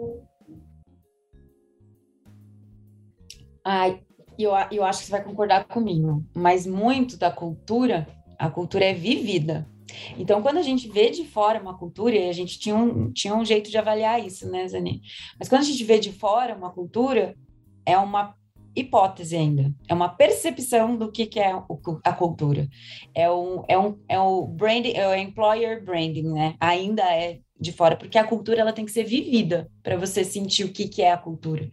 [3.63, 4.01] Ai,
[4.37, 8.05] eu, eu acho que você vai concordar comigo, mas muito da cultura,
[8.37, 9.65] a cultura é vivida.
[10.17, 13.35] Então, quando a gente vê de fora uma cultura, e a gente tinha um, tinha
[13.35, 15.01] um jeito de avaliar isso, né, Zani?
[15.39, 17.35] Mas quando a gente vê de fora uma cultura,
[17.85, 18.35] é uma
[18.75, 21.53] hipótese ainda, é uma percepção do que, que é
[22.03, 22.67] a cultura.
[23.13, 26.55] É um, é um, é o branding, é o employer branding, né?
[26.59, 30.65] Ainda é de fora, porque a cultura ela tem que ser vivida para você sentir
[30.65, 31.69] o que, que é a cultura.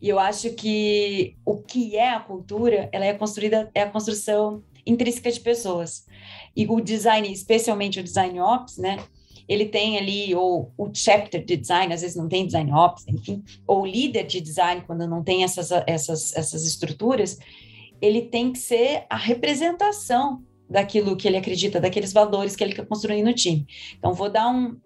[0.00, 4.62] E eu acho que o que é a cultura, ela é construída, é a construção
[4.86, 6.06] intrínseca de pessoas.
[6.56, 8.98] E o design, especialmente o design ops, né?
[9.48, 13.42] Ele tem ali ou o chapter de design, às vezes não tem design ops, enfim,
[13.66, 17.38] ou líder de design quando não tem essas essas essas estruturas,
[18.00, 22.86] ele tem que ser a representação daquilo que ele acredita, daqueles valores que ele quer
[22.86, 23.66] construir no time.
[23.96, 24.76] Então vou dar um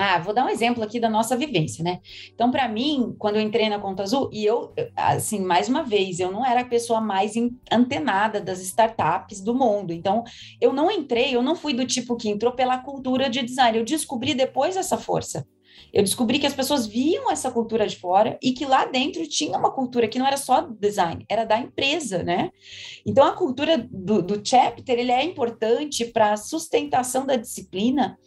[0.00, 2.00] ah, vou dar um exemplo aqui da nossa vivência, né?
[2.34, 6.18] Então, para mim, quando eu entrei na Conta Azul, e eu, assim, mais uma vez,
[6.20, 7.34] eu não era a pessoa mais
[7.70, 9.92] antenada das startups do mundo.
[9.92, 10.24] Então,
[10.58, 13.76] eu não entrei, eu não fui do tipo que entrou pela cultura de design.
[13.76, 15.46] Eu descobri depois essa força.
[15.92, 19.58] Eu descobri que as pessoas viam essa cultura de fora e que lá dentro tinha
[19.58, 22.50] uma cultura que não era só design, era da empresa, né?
[23.04, 28.18] Então, a cultura do, do chapter, ele é importante para a sustentação da disciplina,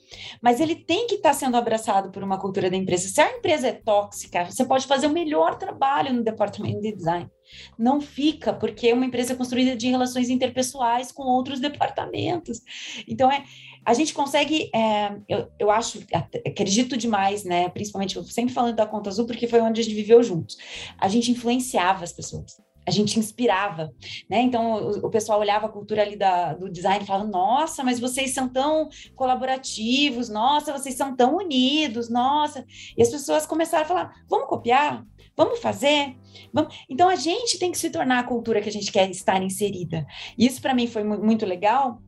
[0.41, 3.07] mas ele tem que estar tá sendo abraçado por uma cultura da empresa.
[3.07, 7.29] Se a empresa é tóxica, você pode fazer o melhor trabalho no departamento de design.
[7.77, 12.61] Não fica, porque é uma empresa construída de relações interpessoais com outros departamentos.
[13.07, 13.43] Então, é,
[13.85, 16.03] a gente consegue, é, eu, eu acho,
[16.45, 17.69] acredito demais, né?
[17.69, 20.57] Principalmente, eu sempre falando da Conta Azul, porque foi onde a gente viveu juntos.
[20.97, 22.57] A gente influenciava as pessoas.
[22.85, 23.93] a gente inspirava,
[24.29, 24.41] né?
[24.41, 27.99] Então o, o, pessoal olhava a cultura ali da, do design e falava: Nossa, mas
[27.99, 32.65] vocês são tão colaborativos, nossa, vocês são tão unidos, nossa.
[32.97, 35.05] E as pessoas começaram a falar: Vamos copiar,
[35.35, 36.15] vamos fazer.
[36.53, 36.75] Vamos...
[36.89, 40.05] Então a gente tem que se tornar a cultura que a gente quer estar inserida.
[40.37, 42.01] Isso para mim foi muito legal,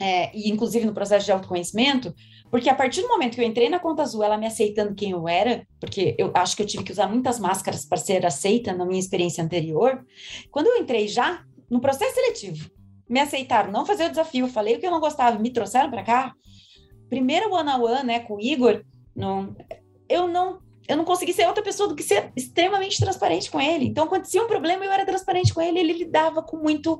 [0.00, 2.14] é, e inclusive no processo de autoconhecimento,
[2.50, 5.10] porque a partir do momento que eu entrei na Conta Azul, ela me aceitando quem
[5.10, 8.72] eu era, porque eu acho que eu tive que usar muitas máscaras para ser aceita
[8.72, 10.04] na minha experiência anterior.
[10.50, 12.70] Quando eu entrei já no processo seletivo,
[13.08, 16.02] me aceitaram, não fazer o desafio, falei o que eu não gostava, me trouxeram para
[16.02, 16.32] cá.
[17.08, 18.82] Primeiro one on one, né, com o Igor,
[19.14, 19.54] não,
[20.08, 23.84] eu não eu não consegui ser outra pessoa do que ser extremamente transparente com ele.
[23.84, 26.98] Então, acontecia um problema, eu era transparente com ele, ele lidava com muito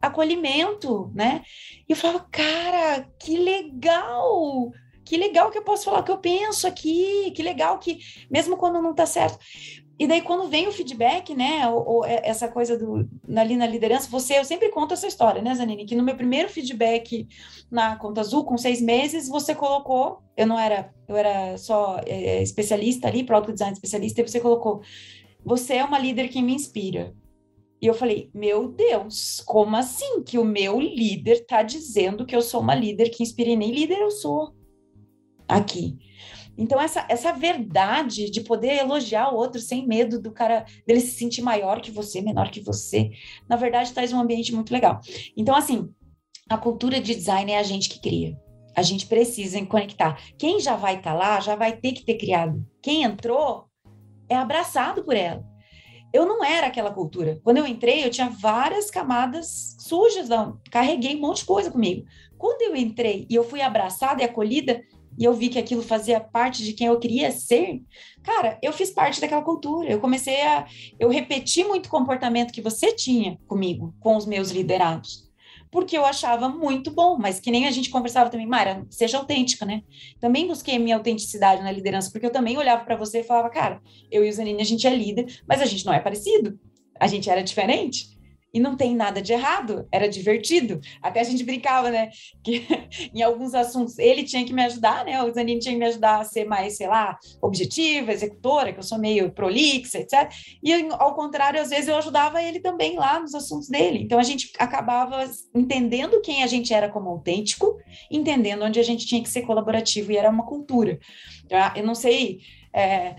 [0.00, 1.42] acolhimento, né?
[1.88, 4.70] E eu falava, cara, que legal!
[5.06, 8.56] que legal que eu posso falar o que eu penso aqui, que legal que, mesmo
[8.56, 9.38] quando não está certo.
[9.98, 13.66] E daí, quando vem o feedback, né, ou, ou, é, essa coisa do, ali na
[13.66, 17.26] liderança, você, eu sempre conto essa história, né, Zanini, que no meu primeiro feedback
[17.70, 22.42] na Conta Azul, com seis meses, você colocou, eu não era, eu era só é,
[22.42, 24.82] especialista ali, Product Design especialista, e você colocou,
[25.42, 27.14] você é uma líder que me inspira.
[27.80, 32.40] E eu falei, meu Deus, como assim que o meu líder está dizendo que eu
[32.40, 33.50] sou uma líder que inspira?
[33.50, 34.54] E nem líder eu sou
[35.46, 35.98] aqui.
[36.58, 41.18] Então, essa, essa verdade de poder elogiar o outro sem medo do cara dele se
[41.18, 43.10] sentir maior que você, menor que você,
[43.48, 45.00] na verdade, traz um ambiente muito legal.
[45.36, 45.92] Então, assim,
[46.48, 48.38] a cultura de design é a gente que cria.
[48.74, 50.18] A gente precisa conectar.
[50.38, 52.64] Quem já vai estar tá lá, já vai ter que ter criado.
[52.82, 53.66] Quem entrou
[54.28, 55.44] é abraçado por ela.
[56.12, 57.40] Eu não era aquela cultura.
[57.42, 60.60] Quando eu entrei, eu tinha várias camadas sujas, não.
[60.70, 62.06] carreguei um monte de coisa comigo.
[62.38, 64.82] Quando eu entrei e eu fui abraçada e acolhida,
[65.18, 67.82] e eu vi que aquilo fazia parte de quem eu queria ser,
[68.22, 69.90] cara, eu fiz parte daquela cultura.
[69.90, 70.66] Eu comecei a.
[70.98, 75.25] Eu repeti muito comportamento que você tinha comigo, com os meus liderados.
[75.76, 79.66] Porque eu achava muito bom, mas que nem a gente conversava também, Mara, seja autêntica,
[79.66, 79.82] né?
[80.18, 83.50] Também busquei a minha autenticidade na liderança, porque eu também olhava para você e falava,
[83.50, 86.58] cara, eu e o Zanini, a gente é líder, mas a gente não é parecido.
[86.98, 88.15] A gente era diferente.
[88.56, 90.80] E não tem nada de errado, era divertido.
[91.02, 92.08] Até a gente brincava, né?
[92.42, 92.66] Que
[93.14, 95.22] em alguns assuntos ele tinha que me ajudar, né?
[95.22, 98.82] O Zanini tinha que me ajudar a ser mais, sei lá, objetiva, executora, que eu
[98.82, 100.32] sou meio prolixa, etc.
[100.62, 103.98] E ao contrário, às vezes eu ajudava ele também lá nos assuntos dele.
[103.98, 107.76] Então a gente acabava entendendo quem a gente era como autêntico,
[108.10, 110.98] entendendo onde a gente tinha que ser colaborativo, e era uma cultura.
[111.76, 112.40] Eu não sei.
[112.72, 113.16] É,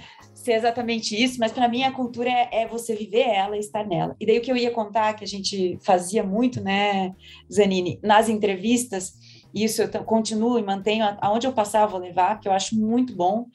[0.47, 3.85] ser exatamente isso, mas para mim a cultura é, é, você viver ela e estar
[3.85, 4.15] nela.
[4.17, 7.13] E daí o que eu ia contar, que a gente fazia muito, né,
[7.51, 9.13] Zanini, nas entrevistas,
[9.53, 12.79] e isso eu continuo e mantenho, aonde eu passar eu vou levar, que eu acho
[12.79, 13.47] muito bom,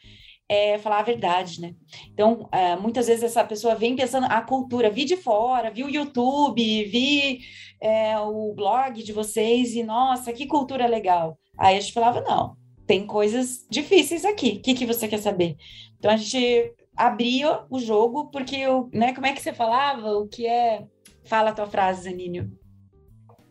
[0.47, 1.75] é falar a verdade, né?
[2.13, 5.89] Então, é, muitas vezes essa pessoa vem pensando a cultura, vi de fora, vi o
[5.89, 7.41] YouTube, vi
[7.81, 11.39] é, o blog de vocês e, nossa, que cultura legal.
[11.57, 12.55] Aí a gente falava, não,
[12.87, 15.57] tem coisas difíceis aqui, o que, que você quer saber?
[15.99, 16.75] Então, a gente
[17.07, 20.13] abria o jogo, porque, eu, né, como é que você falava?
[20.13, 20.87] O que é...
[21.25, 22.51] Fala a tua frase, Zaninho.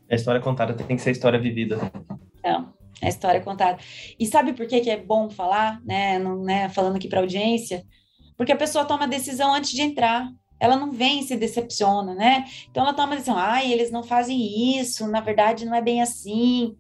[0.09, 1.77] A história contada tem que ser história vivida.
[2.43, 3.79] Não, é a história contada.
[4.19, 7.85] E sabe por que, que é bom falar, né, não, né falando aqui para audiência?
[8.35, 10.29] Porque a pessoa toma a decisão antes de entrar.
[10.59, 12.45] Ela não vem e se decepciona, né?
[12.69, 16.01] Então ela toma a decisão, ai, eles não fazem isso, na verdade não é bem
[16.01, 16.75] assim.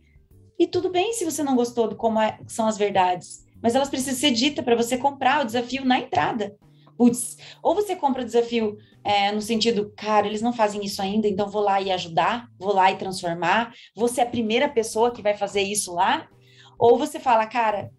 [0.59, 3.89] E tudo bem se você não gostou de como é, são as verdades mas elas
[3.89, 6.55] precisam ser ditas para você comprar o desafio na entrada.
[6.97, 11.27] Putz, ou você compra o desafio é, no sentido, cara, eles não fazem isso ainda,
[11.27, 15.21] então vou lá e ajudar, vou lá e transformar, você é a primeira pessoa que
[15.21, 16.27] vai fazer isso lá,
[16.77, 17.91] ou você fala, cara,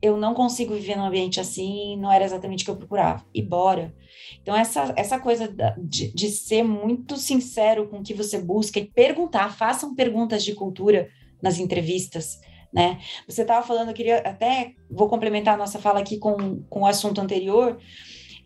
[0.00, 3.42] eu não consigo viver num ambiente assim, não era exatamente o que eu procurava, e
[3.42, 3.92] bora.
[4.40, 8.88] Então, essa, essa coisa de, de ser muito sincero com o que você busca e
[8.88, 11.08] perguntar, façam perguntas de cultura
[11.42, 12.40] nas entrevistas,
[12.72, 13.00] né?
[13.26, 16.86] Você estava falando, eu queria até, vou complementar a nossa fala aqui com, com o
[16.86, 17.78] assunto anterior,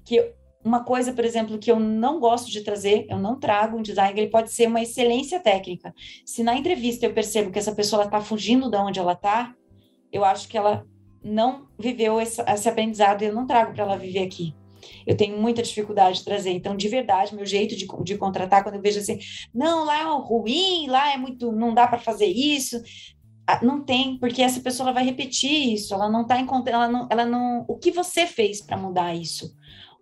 [0.04, 3.82] que uma coisa, por exemplo, que eu não gosto de trazer, eu não trago um
[3.82, 5.92] design, ele pode ser uma excelência técnica.
[6.24, 9.54] Se na entrevista eu percebo que essa pessoa está fugindo de onde ela está,
[10.12, 10.86] eu acho que ela
[11.22, 14.54] não viveu esse, esse aprendizado e eu não trago para ela viver aqui.
[15.06, 16.50] Eu tenho muita dificuldade de trazer.
[16.50, 19.18] Então, de verdade, meu jeito de, de contratar, quando eu vejo assim,
[19.54, 22.80] não, lá é ruim, lá é muito, não dá para fazer isso.
[23.46, 27.08] Ah, não tem, porque essa pessoa vai repetir isso, ela não está encontrando, ela não,
[27.10, 27.64] ela não.
[27.68, 29.52] O que você fez para mudar isso?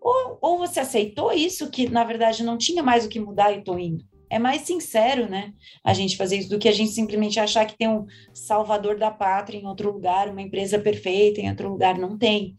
[0.00, 3.58] Ou, ou você aceitou isso, que na verdade não tinha mais o que mudar e
[3.58, 4.04] estou indo.
[4.30, 5.52] É mais sincero, né?
[5.82, 9.10] A gente fazer isso do que a gente simplesmente achar que tem um salvador da
[9.10, 11.98] pátria em outro lugar, uma empresa perfeita em outro lugar.
[11.98, 12.54] Não tem.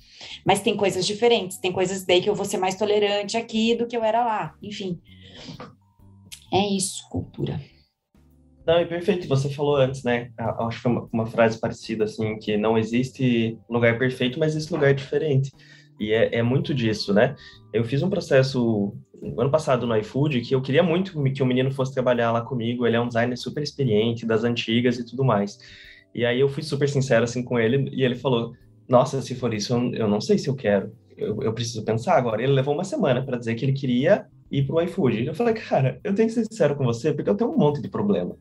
[0.45, 1.57] Mas tem coisas diferentes.
[1.57, 4.53] Tem coisas daí que eu vou ser mais tolerante aqui do que eu era lá.
[4.61, 4.99] Enfim.
[6.53, 7.61] É isso, cultura.
[8.65, 9.27] Não, é perfeito.
[9.27, 10.29] Você falou antes, né?
[10.37, 14.71] Acho que foi uma, uma, frase parecida, assim, que não existe lugar perfeito, mas existe
[14.71, 15.51] lugar diferente.
[15.99, 17.35] E é, é muito disso, né?
[17.73, 18.95] Eu fiz um processo
[19.37, 22.85] ano passado no iFood que eu queria muito que o menino fosse trabalhar lá comigo.
[22.85, 25.57] Ele é um designer super experiente, das antigas e tudo mais.
[26.13, 28.53] E aí eu fui super sincero assim com ele e ele falou:
[28.87, 30.91] Nossa, se for isso, eu, eu não sei se eu quero.
[31.17, 32.41] Eu, eu preciso pensar agora.
[32.41, 35.25] Ele levou uma semana para dizer que ele queria ir para o iFood.
[35.25, 37.81] Eu falei: Cara, eu tenho que ser sincero com você porque eu tenho um monte
[37.81, 38.35] de problema.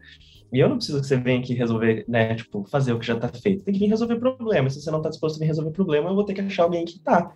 [0.52, 3.14] E eu não preciso que você venha aqui resolver, né, tipo, fazer o que já
[3.14, 3.64] está feito.
[3.64, 4.68] Tem que vir resolver problema.
[4.68, 6.84] Se você não está disposto a vir resolver problema, eu vou ter que achar alguém
[6.84, 7.32] que está.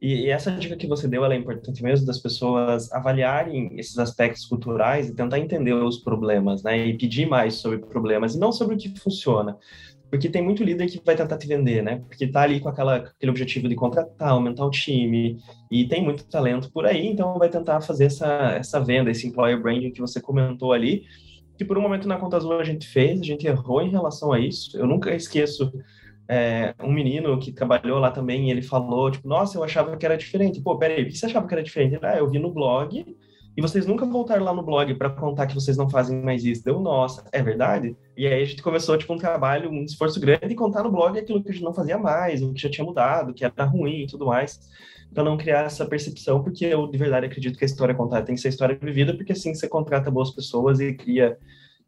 [0.00, 3.98] E, e, essa dica que você deu, ela é importante mesmo das pessoas avaliarem esses
[3.98, 6.86] aspectos culturais e tentar entender os problemas, né?
[6.86, 9.58] E pedir mais sobre problemas e não sobre o que funciona.
[10.10, 12.02] Porque tem muito líder que vai tentar te vender, né?
[12.08, 15.38] Porque tá ali com aquela, aquele objetivo de contratar, aumentar o time,
[15.70, 19.60] e tem muito talento por aí, então vai tentar fazer essa, essa venda, esse employer
[19.60, 21.04] branding que você comentou ali,
[21.58, 24.32] que por um momento na Conta Azul a gente fez, a gente errou em relação
[24.32, 24.78] a isso.
[24.78, 25.70] Eu nunca esqueço
[26.28, 30.16] é, um menino que trabalhou lá também, ele falou, tipo, nossa, eu achava que era
[30.16, 30.60] diferente.
[30.60, 31.98] Pô, peraí, o que você achava que era diferente?
[32.02, 33.04] Ah, eu vi no blog
[33.58, 36.64] e vocês nunca voltaram lá no blog para contar que vocês não fazem mais isso.
[36.64, 37.96] Deu, nossa, é verdade?
[38.16, 41.18] E aí a gente começou, tipo, um trabalho, um esforço grande de contar no blog
[41.18, 44.04] aquilo que a gente não fazia mais, o que já tinha mudado, que era ruim
[44.04, 44.60] e tudo mais,
[45.12, 48.36] para não criar essa percepção, porque eu de verdade acredito que a história contada tem
[48.36, 51.36] que ser história vivida, porque assim você contrata boas pessoas e cria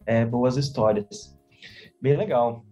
[0.05, 1.39] é, boas histórias.
[2.03, 2.65] Bem legal.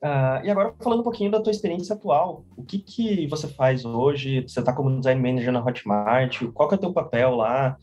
[0.00, 3.84] Uh, e agora falando um pouquinho da tua experiência atual, o que que você faz
[3.84, 4.42] hoje?
[4.42, 6.44] Você está como design manager na Hotmart?
[6.52, 7.76] Qual que é o teu papel lá?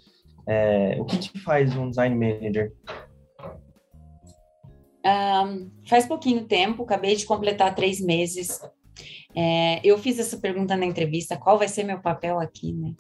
[0.47, 2.73] É, o que que faz um design manager?
[5.05, 8.59] Um, faz pouquinho tempo, acabei de completar três meses.
[9.35, 12.93] É, eu fiz essa pergunta na entrevista, qual vai ser meu papel aqui, né?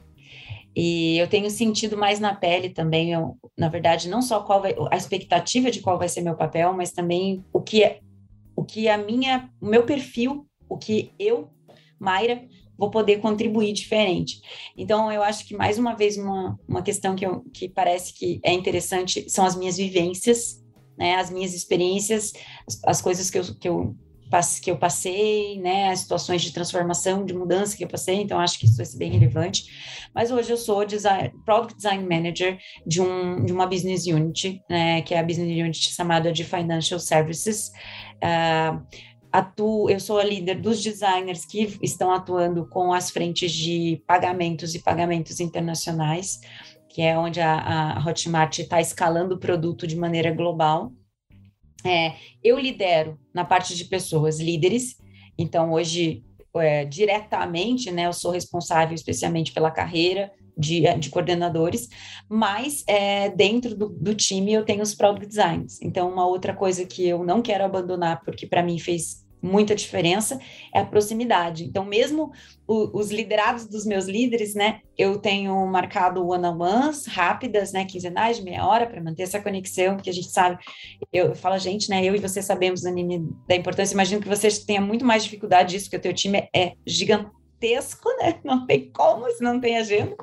[0.75, 4.75] E eu tenho sentido mais na pele também, eu, na verdade, não só qual vai,
[4.91, 7.99] a expectativa de qual vai ser meu papel, mas também o que é,
[8.55, 11.49] o que a minha, o meu perfil, o que eu,
[11.99, 12.47] Mayra,
[12.79, 14.39] vou poder contribuir diferente.
[14.77, 18.39] Então, eu acho que, mais uma vez, uma, uma questão que, eu, que parece que
[18.41, 20.63] é interessante são as minhas vivências,
[20.97, 22.31] né, as minhas experiências,
[22.65, 23.95] as, as coisas que eu, que, eu,
[24.61, 28.57] que eu passei, né, as situações de transformação, de mudança que eu passei, então acho
[28.57, 29.65] que isso vai ser bem relevante.
[30.15, 32.57] Mas hoje eu sou design, Product Design Manager
[32.87, 36.99] de, um, de uma business unit, né, que é a business unit chamada de Financial
[36.99, 37.71] Services,
[38.23, 38.81] uh,
[39.31, 44.75] atuo, eu sou a líder dos designers que estão atuando com as frentes de pagamentos
[44.75, 46.39] e pagamentos internacionais,
[46.89, 50.91] que é onde a, a Hotmart está escalando o produto de maneira global.
[51.85, 54.97] É, eu lidero na parte de pessoas líderes,
[55.37, 56.23] então hoje
[56.55, 61.87] é, diretamente, né, eu sou responsável especialmente pela carreira de, de coordenadores,
[62.27, 65.81] mas é, dentro do, do, time eu tenho os product designs.
[65.81, 70.37] Então, uma outra coisa que eu não quero abandonar, porque para mim fez muita diferença,
[70.75, 71.63] é a proximidade.
[71.63, 72.31] Então, mesmo
[72.67, 78.43] o, os liderados dos meus líderes, né, eu tenho marcado one-on-ones rápidas, né, quinzenais de
[78.43, 80.57] meia hora, para manter essa conexão, porque a gente sabe,
[81.13, 84.81] eu, falo, gente, né, eu e você sabemos, Anine, da importância, imagino que você tenha
[84.81, 88.39] muito mais dificuldade disso, porque o teu time é gigante gigantesco, né?
[88.43, 90.15] Não tem como se não tem agenda,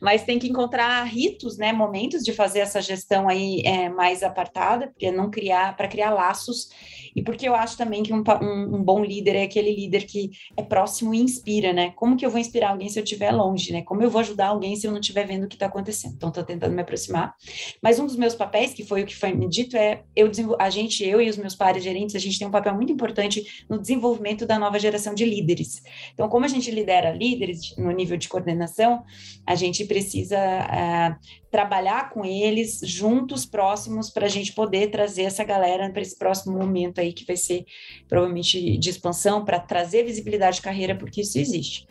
[0.00, 1.72] mas tem que encontrar ritos, né?
[1.72, 6.70] Momentos de fazer essa gestão aí é, mais apartada, porque não criar, para criar laços,
[7.14, 10.30] e porque eu acho também que um, um, um, bom líder é aquele líder que
[10.56, 11.92] é próximo e inspira, né?
[11.96, 13.82] Como que eu vou inspirar alguém se eu estiver longe, né?
[13.82, 16.14] Como eu vou ajudar alguém se eu não estiver vendo o que está acontecendo?
[16.16, 17.34] Então, estou tentando me aproximar.
[17.82, 20.70] Mas um dos meus papéis, que foi o que foi me dito, é eu a
[20.70, 23.78] gente, eu e os meus pares gerentes, a gente tem um papel muito importante no
[23.78, 25.82] desenvolvimento da nova geração de líderes.
[26.12, 29.04] Então, como a gente lidera líderes no nível de coordenação,
[29.46, 31.16] a gente precisa uh,
[31.54, 36.58] trabalhar com eles juntos, próximos, para a gente poder trazer essa galera para esse próximo
[36.58, 37.64] momento aí que vai ser
[38.08, 41.86] provavelmente de expansão, para trazer visibilidade de carreira, porque isso existe.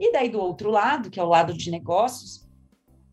[0.00, 2.43] E daí do outro lado, que é o lado de negócios,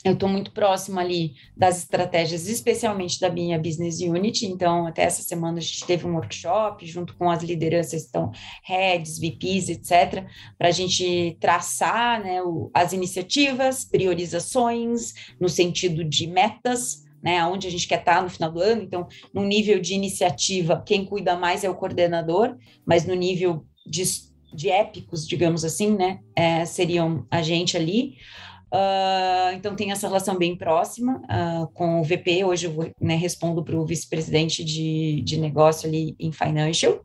[0.04, 4.48] eu estou muito próxima ali das estratégias, especialmente da minha business unit.
[4.48, 8.32] Então, até essa semana a gente teve um workshop junto com as lideranças, então,
[8.64, 10.26] heads, VPs, etc.,
[10.58, 17.68] para a gente traçar né, o, as iniciativas, priorizações, no sentido de metas, né, onde
[17.68, 18.82] a gente quer estar tá no final do ano.
[18.82, 24.04] Então, no nível de iniciativa, quem cuida mais é o coordenador, mas no nível de,
[24.52, 28.16] de épicos, digamos assim, né, é, seriam a gente ali.
[28.74, 32.46] Uh, então tem essa relação bem próxima uh, com o VP.
[32.46, 37.04] Hoje eu vou, né, respondo para o vice-presidente de, de negócio ali em financial.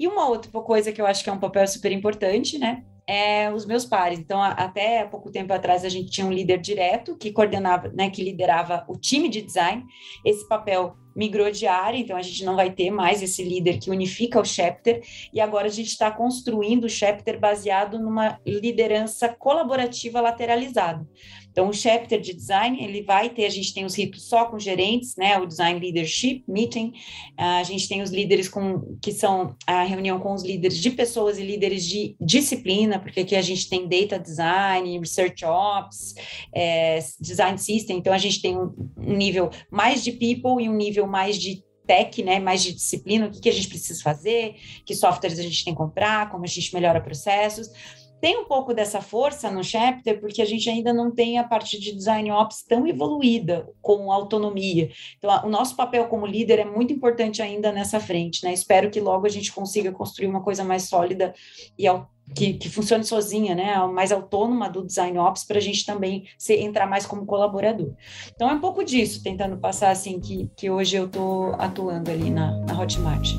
[0.00, 2.82] E uma outra coisa que eu acho que é um papel super importante, né?
[3.06, 4.18] É os meus pares.
[4.18, 8.10] Então, a, até pouco tempo atrás, a gente tinha um líder direto que coordenava, né,
[8.10, 9.84] que liderava o time de design.
[10.24, 13.90] Esse papel migrou de área, então a gente não vai ter mais esse líder que
[13.90, 20.20] unifica o chapter, e agora a gente está construindo o chapter baseado numa liderança colaborativa
[20.20, 21.06] lateralizada.
[21.52, 24.58] Então, o chapter de design, ele vai ter, a gente tem os ritos só com
[24.58, 26.94] gerentes, né, o design leadership meeting,
[27.36, 31.38] a gente tem os líderes com, que são a reunião com os líderes de pessoas
[31.38, 36.14] e líderes de disciplina, porque aqui a gente tem data design, research ops,
[36.54, 40.76] é, design system, então a gente tem um, um nível mais de people e um
[40.76, 44.54] nível mais de tech, né, mais de disciplina, o que, que a gente precisa fazer,
[44.86, 47.68] que softwares a gente tem que comprar, como a gente melhora processos,
[48.22, 51.76] tem um pouco dessa força no chapter, porque a gente ainda não tem a parte
[51.76, 54.92] de design ops tão evoluída com autonomia.
[55.18, 58.52] Então, o nosso papel como líder é muito importante ainda nessa frente, né?
[58.52, 61.34] Espero que logo a gente consiga construir uma coisa mais sólida
[61.76, 61.84] e
[62.32, 63.76] que, que funcione sozinha, né?
[63.88, 67.92] Mais autônoma do design ops para a gente também se, entrar mais como colaborador.
[68.32, 72.30] Então, é um pouco disso, tentando passar assim que, que hoje eu estou atuando ali
[72.30, 73.32] na, na Hotmart.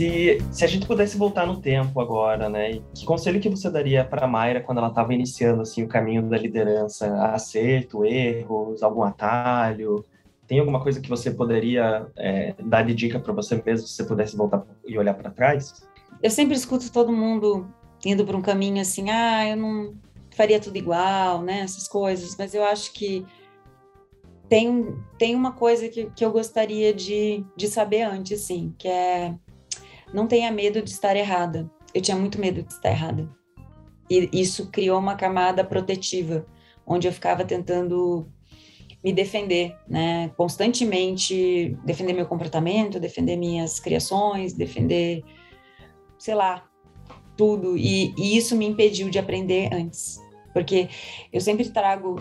[0.00, 2.80] Se, se a gente pudesse voltar no tempo agora, né?
[2.94, 6.38] Que conselho que você daria para Mayra quando ela estava iniciando assim o caminho da
[6.38, 7.22] liderança?
[7.34, 10.02] Acerto, erros, algum atalho?
[10.46, 14.04] Tem alguma coisa que você poderia é, dar de dica para você mesmo se você
[14.04, 15.86] pudesse voltar e olhar para trás?
[16.22, 17.68] Eu sempre escuto todo mundo
[18.02, 19.94] indo para um caminho assim, ah, eu não
[20.34, 21.60] faria tudo igual, né?
[21.60, 23.26] Essas coisas, mas eu acho que
[24.48, 29.34] tem, tem uma coisa que, que eu gostaria de, de saber antes, sim, que é
[30.12, 31.70] não tenha medo de estar errada.
[31.94, 33.28] Eu tinha muito medo de estar errada.
[34.08, 36.44] E isso criou uma camada protetiva,
[36.86, 38.26] onde eu ficava tentando
[39.02, 40.30] me defender, né?
[40.36, 45.22] Constantemente defender meu comportamento, defender minhas criações, defender,
[46.18, 46.64] sei lá,
[47.36, 47.76] tudo.
[47.76, 50.20] E, e isso me impediu de aprender antes.
[50.52, 50.88] Porque
[51.32, 52.20] eu sempre trago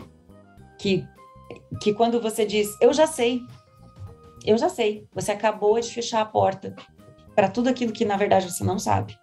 [0.77, 1.03] que,
[1.81, 3.41] que quando você diz, eu já sei,
[4.45, 6.75] eu já sei, você acabou de fechar a porta
[7.39, 9.17] para tudo aquilo que na verdade você não sabe.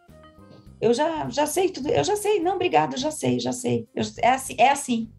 [0.81, 3.87] Eu já, já sei tudo, eu já sei, não, obrigado, já sei, já sei.
[3.95, 5.11] Eu, é, assim, é assim.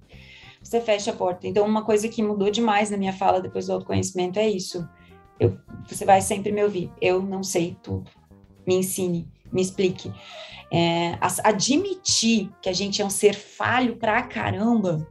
[0.64, 1.46] Você fecha a porta.
[1.46, 4.88] Então, uma coisa que mudou demais na minha fala depois do autoconhecimento é isso.
[5.40, 6.92] Eu, você vai sempre me ouvir.
[7.00, 8.10] Eu não sei tudo.
[8.66, 10.12] Me ensine, me explique.
[10.74, 15.08] É, admitir que a gente é um ser falho pra caramba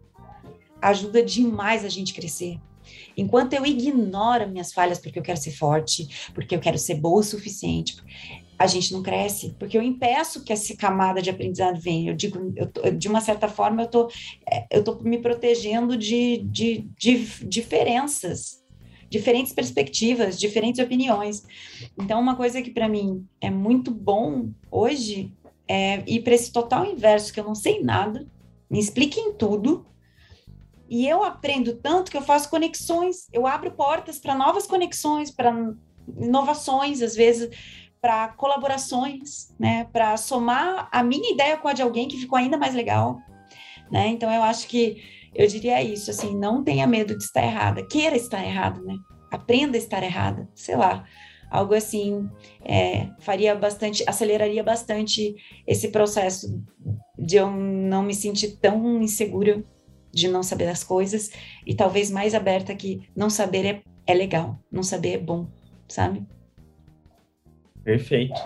[0.82, 2.58] ajuda demais a gente crescer.
[3.16, 7.20] Enquanto eu ignoro minhas falhas porque eu quero ser forte, porque eu quero ser boa
[7.20, 7.96] o suficiente,
[8.58, 12.10] a gente não cresce, porque eu impeço que essa camada de aprendizado venha.
[12.10, 14.10] Eu digo, eu tô, de uma certa forma, eu tô,
[14.50, 18.62] é, eu tô me protegendo de, de, de diferenças,
[19.10, 21.44] diferentes perspectivas, diferentes opiniões.
[21.98, 25.32] Então, uma coisa que para mim é muito bom hoje
[25.68, 28.26] é ir para esse total inverso, que eu não sei nada,
[28.70, 29.84] me expliquem tudo,
[30.88, 35.52] e eu aprendo tanto que eu faço conexões, eu abro portas para novas conexões, para
[36.18, 37.50] inovações, às vezes
[38.00, 42.56] para colaborações, né, para somar a minha ideia com a de alguém que ficou ainda
[42.56, 43.18] mais legal,
[43.90, 44.08] né?
[44.08, 45.02] Então eu acho que
[45.34, 48.96] eu diria isso, assim, não tenha medo de estar errada, queira estar errada, né?
[49.30, 51.04] Aprenda a estar errada, sei lá,
[51.50, 52.28] algo assim
[52.64, 55.34] é, faria bastante, aceleraria bastante
[55.66, 56.62] esse processo
[57.18, 59.64] de eu não me sentir tão insegura
[60.16, 61.30] de não saber as coisas
[61.66, 65.46] e talvez mais aberta que não saber é, é legal, não saber é bom,
[65.86, 66.26] sabe?
[67.84, 68.40] Perfeito.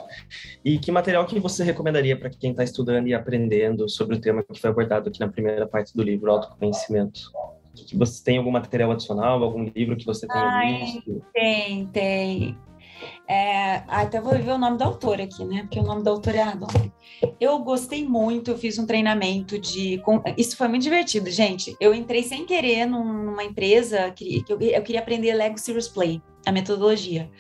[0.65, 4.43] E que material que você recomendaria para quem está estudando e aprendendo sobre o tema
[4.43, 7.21] que foi abordado aqui na primeira parte do livro, autoconhecimento?
[7.87, 11.25] Que você tem algum material adicional, algum livro que você tenha Ai, visto?
[11.33, 12.59] Tem, tem.
[13.29, 15.63] É, até vou ver o nome do autor aqui, né?
[15.63, 16.93] Porque o nome do autor é Adolfo.
[17.41, 20.03] Eu gostei muito, eu fiz um treinamento de.
[20.37, 21.77] Isso foi muito divertido, gente.
[21.81, 26.53] Eu entrei sem querer numa empresa que eu, eu queria aprender Lego Serious Play, a
[26.53, 27.31] metodologia.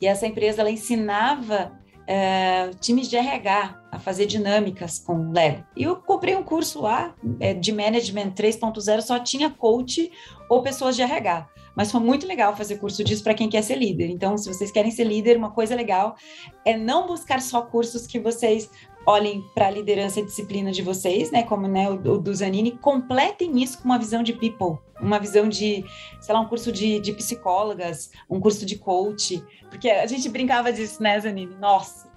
[0.00, 1.72] E essa empresa ela ensinava
[2.08, 5.62] é, times de RH a fazer dinâmicas com Lego.
[5.76, 10.10] E eu comprei um curso lá é, de Management 3.0, só tinha coach
[10.48, 11.46] ou pessoas de RH.
[11.78, 14.10] Mas foi muito legal fazer curso disso para quem quer ser líder.
[14.10, 16.16] Então, se vocês querem ser líder, uma coisa legal
[16.64, 18.68] é não buscar só cursos que vocês
[19.06, 22.72] olhem para a liderança e disciplina de vocês, né, como né, o, o do Zanini,
[22.72, 25.84] completem isso com uma visão de people, uma visão de,
[26.20, 30.72] sei lá, um curso de, de psicólogas, um curso de coach, porque a gente brincava
[30.72, 31.54] disso, né, Zanini?
[31.54, 32.08] Nossa,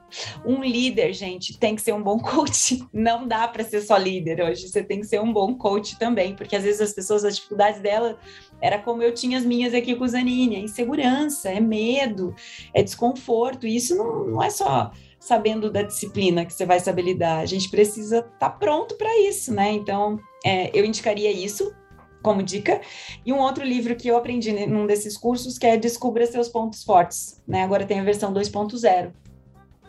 [0.44, 2.84] Um líder, gente, tem que ser um bom coach.
[2.92, 4.68] Não dá para ser só líder hoje.
[4.68, 7.82] Você tem que ser um bom coach também, porque às vezes as pessoas, as dificuldades
[7.82, 8.18] dela
[8.62, 12.36] era como eu tinha as minhas aqui com o Zanini, é insegurança, é medo,
[12.74, 13.66] é desconforto.
[13.66, 17.40] E isso não, não é só sabendo da disciplina que você vai saber lidar.
[17.40, 19.72] A gente precisa estar tá pronto para isso, né?
[19.72, 21.74] Então, é, eu indicaria isso
[22.22, 22.82] como dica.
[23.26, 26.84] E um outro livro que eu aprendi num desses cursos que é Descubra seus pontos
[26.84, 27.64] fortes, né?
[27.64, 29.12] Agora tem a versão 2.0.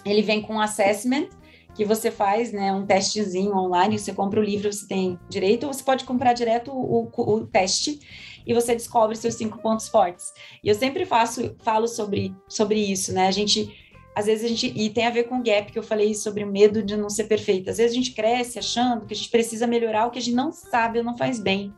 [0.04, 1.28] Ele vem com assessment
[1.74, 5.72] que você faz, né, um testezinho online, você compra o livro, você tem direito, ou
[5.72, 8.00] você pode comprar direto o, o, o teste
[8.46, 10.32] e você descobre seus cinco pontos fortes.
[10.62, 13.26] E eu sempre faço, falo sobre, sobre isso, né?
[13.26, 13.80] A gente
[14.14, 16.44] às vezes a gente e tem a ver com o gap que eu falei sobre
[16.44, 17.70] o medo de não ser perfeita.
[17.70, 20.34] Às vezes a gente cresce achando que a gente precisa melhorar o que a gente
[20.34, 21.72] não sabe ou não faz bem.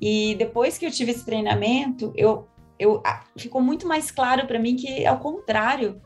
[0.00, 3.02] E depois que eu tive esse treinamento, eu, eu
[3.36, 6.00] ficou muito mais claro para mim que ao contrário,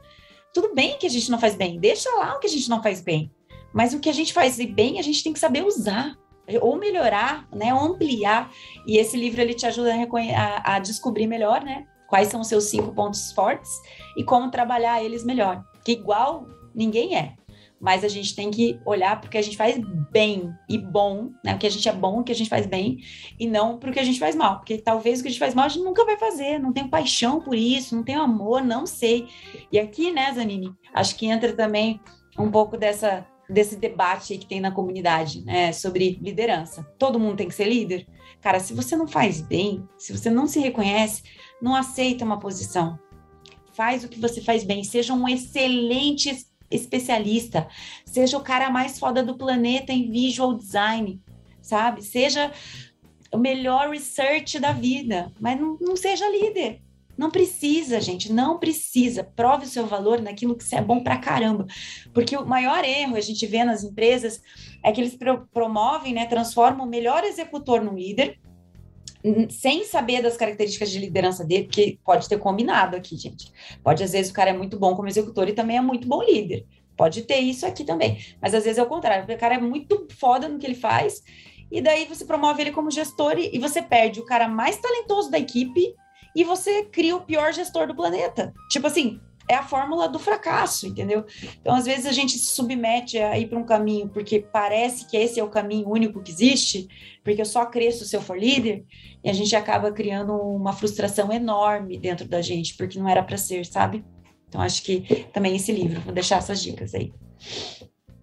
[0.54, 2.80] tudo bem que a gente não faz bem, deixa lá o que a gente não
[2.80, 3.30] faz bem.
[3.72, 6.16] Mas o que a gente faz bem, a gente tem que saber usar
[6.60, 8.52] ou melhorar, né, ou ampliar.
[8.86, 9.92] E esse livro ele te ajuda
[10.36, 13.70] a, a, descobrir melhor, né, quais são os seus cinco pontos fortes
[14.16, 15.64] e como trabalhar eles melhor.
[15.84, 17.34] Que igual ninguém é
[17.84, 19.78] mas a gente tem que olhar porque a gente faz
[20.10, 21.54] bem e bom, né?
[21.54, 23.04] O que a gente é bom, o que a gente faz bem,
[23.38, 25.38] e não para o que a gente faz mal, porque talvez o que a gente
[25.38, 28.64] faz mal a gente nunca vai fazer, não tem paixão por isso, não tem amor,
[28.64, 29.28] não sei.
[29.70, 32.00] E aqui, né, Zanini, acho que entra também
[32.38, 36.82] um pouco dessa desse debate que tem na comunidade, né, sobre liderança.
[36.98, 38.06] Todo mundo tem que ser líder?
[38.40, 41.22] Cara, se você não faz bem, se você não se reconhece,
[41.60, 42.98] não aceita uma posição.
[43.74, 46.30] Faz o que você faz bem, seja um excelente
[46.74, 47.68] especialista,
[48.04, 51.20] seja o cara mais foda do planeta em visual design,
[51.60, 52.02] sabe?
[52.02, 52.52] Seja
[53.32, 56.82] o melhor research da vida, mas não, não seja líder.
[57.16, 59.22] Não precisa, gente, não precisa.
[59.22, 61.66] Prove o seu valor naquilo que você é bom pra caramba.
[62.12, 64.42] Porque o maior erro a gente vê nas empresas
[64.82, 68.38] é que eles pro promovem, né, transformam o melhor executor no líder,
[69.48, 73.50] sem saber das características de liderança dele, porque pode ter combinado aqui, gente.
[73.82, 76.22] Pode, às vezes, o cara é muito bom como executor e também é muito bom
[76.22, 76.66] líder.
[76.96, 78.18] Pode ter isso aqui também.
[78.40, 81.22] Mas às vezes é o contrário, o cara é muito foda no que ele faz,
[81.70, 85.38] e daí você promove ele como gestor e você perde o cara mais talentoso da
[85.38, 85.94] equipe
[86.36, 88.52] e você cria o pior gestor do planeta.
[88.70, 91.24] Tipo assim, é a fórmula do fracasso, entendeu?
[91.60, 95.16] Então, às vezes, a gente se submete a ir para um caminho porque parece que
[95.16, 96.88] esse é o caminho único que existe,
[97.22, 98.84] porque eu só cresço se eu for líder,
[99.22, 103.36] e a gente acaba criando uma frustração enorme dentro da gente, porque não era para
[103.36, 104.04] ser, sabe?
[104.48, 107.12] Então, acho que também esse livro, vou deixar essas dicas aí.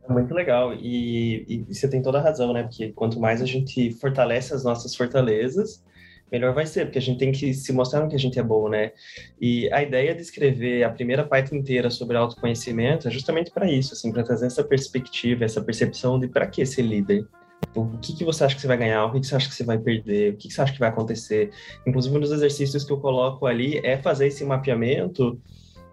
[0.03, 2.63] É muito legal, e, e você tem toda a razão, né?
[2.63, 5.83] Porque quanto mais a gente fortalece as nossas fortalezas,
[6.31, 8.43] melhor vai ser, porque a gente tem que se mostrar no que a gente é
[8.43, 8.91] bom, né?
[9.39, 13.93] E a ideia de escrever a primeira parte inteira sobre autoconhecimento é justamente para isso,
[13.93, 17.27] assim, para trazer essa perspectiva, essa percepção de para que ser líder.
[17.75, 19.05] O que, que você acha que você vai ganhar?
[19.05, 20.33] O que, que você acha que você vai perder?
[20.33, 21.51] O que, que você acha que vai acontecer?
[21.85, 25.39] Inclusive, um dos exercícios que eu coloco ali é fazer esse mapeamento,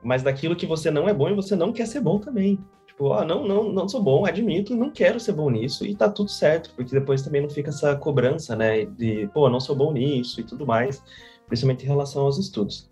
[0.02, 2.58] mas daquilo que você não é bom e você não quer ser bom também.
[2.98, 6.08] Tipo, ah, não, não, não sou bom, admito, não quero ser bom nisso e tá
[6.08, 9.92] tudo certo, porque depois também não fica essa cobrança, né, de, pô, não sou bom
[9.92, 11.00] nisso e tudo mais,
[11.46, 12.90] principalmente em relação aos estudos.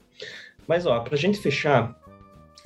[0.64, 2.00] Mas, ó, pra gente fechar,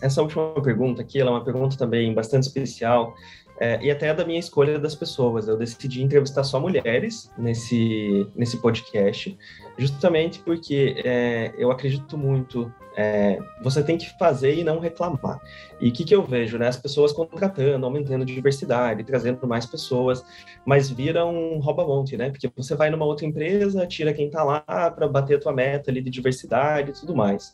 [0.03, 3.15] essa última pergunta aqui, ela é uma pergunta também bastante especial,
[3.59, 5.49] é, e até da minha escolha das pessoas.
[5.49, 9.39] Eu decidi entrevistar só mulheres nesse, nesse podcast,
[9.79, 12.71] justamente porque é, eu acredito muito
[13.01, 15.41] é, você tem que fazer e não reclamar.
[15.81, 16.69] E o que, que eu vejo, né?
[16.69, 20.23] As pessoas contratando, aumentando diversidade, trazendo mais pessoas,
[20.67, 22.29] mas vira um rouba-monte, né?
[22.29, 25.91] Porque você vai numa outra empresa, tira quem tá lá para bater a tua meta
[25.91, 27.51] ali de diversidade e tudo mais.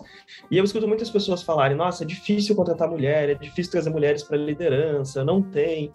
[0.50, 4.24] E eu escuto muitas pessoas falarem, nossa, é difícil contratar mulher, é difícil trazer mulheres
[4.24, 5.92] para liderança, não tem.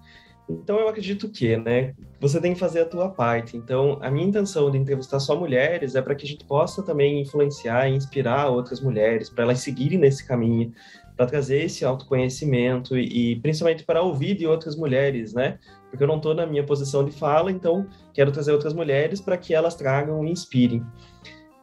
[0.49, 3.55] Então eu acredito que, né, você tem que fazer a tua parte.
[3.55, 7.21] Então a minha intenção de entrevistar só mulheres é para que a gente possa também
[7.21, 10.73] influenciar e inspirar outras mulheres para elas seguirem nesse caminho,
[11.15, 15.59] para trazer esse autoconhecimento e, e, principalmente para ouvir de outras mulheres, né?
[15.89, 19.37] Porque eu não estou na minha posição de fala, então quero trazer outras mulheres para
[19.37, 20.83] que elas tragam e inspirem.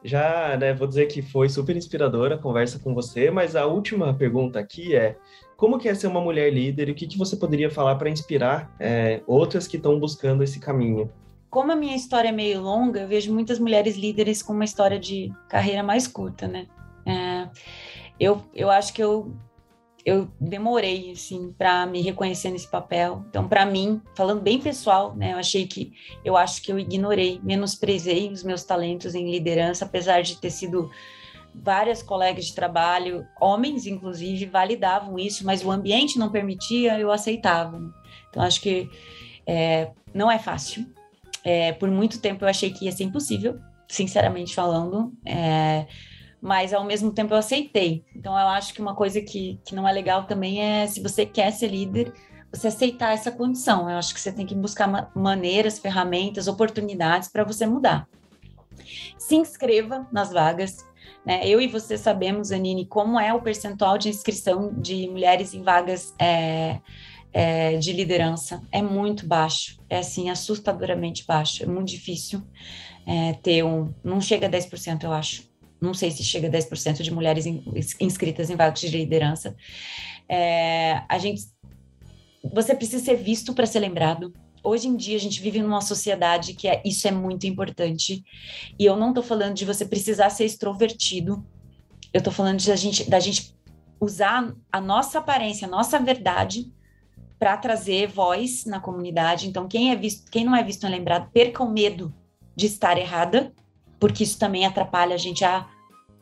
[0.03, 4.13] Já, né, vou dizer que foi super inspiradora a conversa com você, mas a última
[4.13, 5.17] pergunta aqui é
[5.59, 8.09] como que é ser uma mulher líder e o que, que você poderia falar para
[8.09, 11.11] inspirar é, outras que estão buscando esse caminho?
[11.49, 14.97] Como a minha história é meio longa, eu vejo muitas mulheres líderes com uma história
[14.97, 16.65] de carreira mais curta, né?
[17.05, 17.49] É,
[18.17, 19.33] eu, eu acho que eu,
[20.05, 23.25] eu demorei, assim, para me reconhecer nesse papel.
[23.29, 25.33] Então, para mim, falando bem pessoal, né?
[25.33, 25.91] Eu achei que,
[26.23, 30.89] eu acho que eu ignorei, menosprezei os meus talentos em liderança, apesar de ter sido
[31.53, 37.79] várias colegas de trabalho, homens inclusive, validavam isso, mas o ambiente não permitia, eu aceitava.
[37.79, 37.89] Né?
[38.29, 38.89] Então, acho que
[39.45, 40.85] é, não é fácil.
[41.43, 45.87] É, por muito tempo eu achei que ia ser impossível, sinceramente falando, é,
[46.41, 48.03] mas ao mesmo tempo eu aceitei.
[48.15, 51.25] Então, eu acho que uma coisa que, que não é legal também é se você
[51.25, 52.13] quer ser líder,
[52.51, 53.89] você aceitar essa condição.
[53.89, 58.07] Eu acho que você tem que buscar ma maneiras, ferramentas, oportunidades para você mudar.
[59.17, 60.77] Se inscreva nas vagas.
[61.25, 61.41] Né?
[61.45, 66.13] Eu e você sabemos, Anine, como é o percentual de inscrição de mulheres em vagas
[66.19, 66.79] é,
[67.33, 68.61] é, de liderança.
[68.71, 71.63] É muito baixo, é assim, assustadoramente baixo.
[71.63, 72.41] É muito difícil
[73.05, 73.93] é, ter um.
[74.03, 75.49] Não chega a 10%, eu acho.
[75.81, 77.63] Não sei se chega a 10% de mulheres in,
[77.99, 79.55] inscritas em vagas de liderança.
[80.27, 81.41] É, a gente
[82.43, 84.33] você precisa ser visto para ser lembrado.
[84.63, 88.23] Hoje em dia a gente vive numa sociedade que é, isso é muito importante.
[88.77, 91.45] E eu não estou falando de você precisar ser extrovertido.
[92.13, 93.55] Eu estou falando de a gente, da gente
[93.99, 96.71] usar a nossa aparência, a nossa verdade
[97.37, 99.47] para trazer voz na comunidade.
[99.47, 102.13] Então, quem é visto, quem não é visto não é lembrado, perca o medo
[102.55, 103.53] de estar errada,
[103.97, 105.65] porque isso também atrapalha a gente a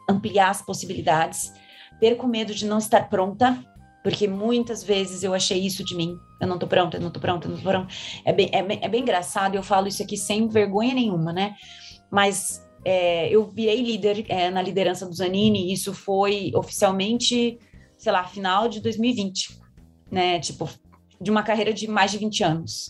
[0.08, 1.52] ampliar as possibilidades.
[2.00, 3.58] Perca o medo de não estar pronta,
[4.08, 6.18] porque muitas vezes eu achei isso de mim.
[6.40, 7.94] Eu não tô pronta, eu não tô pronta, eu não tô pronta.
[8.24, 11.56] É bem, é é bem engraçado, eu falo isso aqui sem vergonha nenhuma, né?
[12.10, 17.60] Mas é, eu virei líder é, na liderança do Zanini, isso foi oficialmente,
[17.98, 19.60] sei lá, final de 2020,
[20.10, 20.40] né?
[20.40, 20.70] Tipo,
[21.20, 22.90] de uma carreira de mais de 20 anos.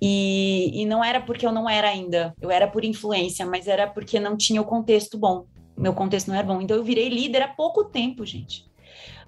[0.00, 3.88] E, e não era porque eu não era ainda, eu era por influência, mas era
[3.88, 5.46] porque não tinha o contexto bom.
[5.76, 6.60] Meu contexto não era bom.
[6.60, 8.72] Então eu virei líder há pouco tempo, gente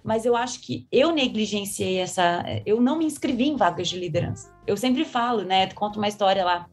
[0.07, 2.45] mas eu acho que eu negligenciei essa.
[2.65, 4.55] Eu não me inscrevi em vagas de liderança.
[4.65, 5.67] Eu sempre falo, né?
[5.73, 6.69] Conto uma história lá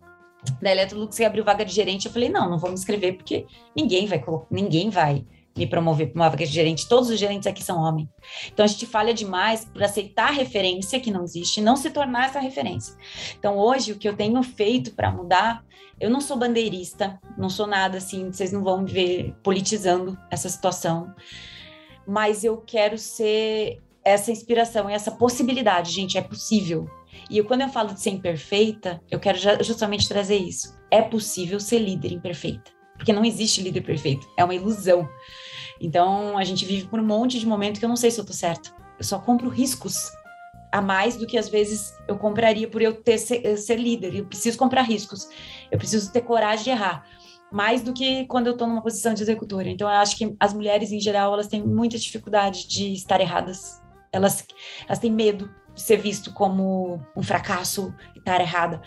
[0.61, 2.05] da Electrolux que abriu vaga de gerente.
[2.05, 5.25] Eu falei, não, não vou me inscrever porque ninguém vai, ninguém vai
[5.57, 6.87] me promover para uma vaga de gerente.
[6.87, 8.07] Todos os gerentes aqui são homens.
[8.51, 12.39] Então a gente falha demais por aceitar referência que não existe, não se tornar essa
[12.39, 12.95] referência.
[13.39, 15.65] Então hoje o que eu tenho feito para mudar,
[15.99, 20.49] eu não sou bandeirista, não sou nada assim, vocês não vão me ver politizando essa
[20.49, 21.11] situação
[22.07, 26.89] mas eu quero ser essa inspiração e essa possibilidade, gente, é possível.
[27.29, 30.77] E eu, quando eu falo de ser imperfeita, eu quero justamente trazer isso.
[30.91, 35.07] É possível ser líder imperfeita, porque não existe líder perfeito, é uma ilusão.
[35.79, 38.25] Então, a gente vive por um monte de momentos que eu não sei se eu
[38.25, 38.71] tô certa.
[38.97, 40.11] Eu só compro riscos
[40.71, 44.15] a mais do que às vezes eu compraria por eu ter ser, ser líder.
[44.15, 45.27] Eu preciso comprar riscos.
[45.71, 47.05] Eu preciso ter coragem de errar
[47.53, 49.69] mais do que quando eu estou numa posição de executora.
[49.69, 53.79] Então, eu acho que as mulheres, em geral, elas têm muita dificuldade de estar erradas.
[54.11, 54.43] Elas,
[54.87, 58.81] elas têm medo ser visto como um fracasso e estar errada.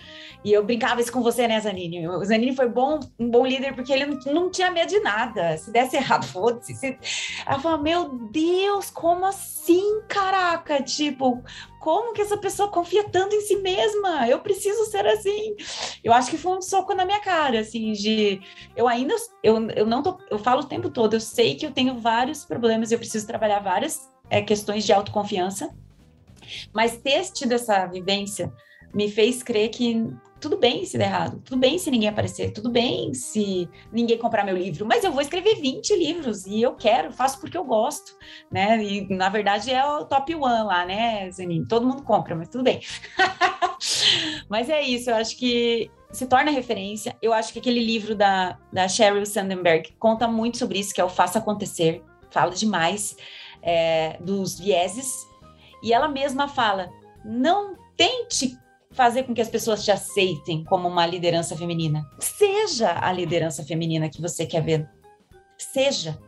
[0.44, 2.06] E eu brincava isso com você, né, Zanini?
[2.06, 5.56] O Zanini foi bom, um bom líder porque ele não, tinha medo de nada.
[5.58, 6.74] Se desse errado, foda-se.
[6.74, 6.98] Se...
[7.44, 10.82] Ela falou, meu Deus, como assim, caraca?
[10.82, 11.42] Tipo,
[11.80, 14.28] como que essa pessoa confia tanto em si mesma?
[14.28, 15.56] Eu preciso ser assim.
[16.04, 18.40] Eu acho que foi um soco na minha cara, assim, de...
[18.76, 19.14] Eu ainda...
[19.42, 20.18] Eu, eu não tô...
[20.30, 23.58] Eu falo o tempo todo, eu sei que eu tenho vários problemas, eu preciso trabalhar
[23.58, 25.74] várias é, questões de autoconfiança,
[26.72, 28.52] mas ter tido essa vivência
[28.94, 30.06] me fez crer que
[30.40, 34.44] tudo bem se der errado, tudo bem se ninguém aparecer, tudo bem se ninguém comprar
[34.44, 38.16] meu livro, mas eu vou escrever 20 livros e eu quero, faço porque eu gosto,
[38.50, 38.82] né?
[38.82, 41.64] E na verdade é o top one lá, né, Zenin?
[41.64, 42.80] Todo mundo compra, mas tudo bem.
[44.48, 47.16] mas é isso, eu acho que se torna referência.
[47.20, 51.04] Eu acho que aquele livro da, da Sheryl Sandberg conta muito sobre isso, que é
[51.04, 53.16] o Faça Acontecer, fala demais
[53.62, 55.26] é, dos vieses
[55.82, 56.90] e ela mesma fala:
[57.24, 58.56] não tente
[58.96, 62.04] fazer com que as pessoas te aceitem como uma liderança feminina.
[62.18, 64.88] Seja a liderança feminina que você quer ver.
[65.58, 66.18] Seja.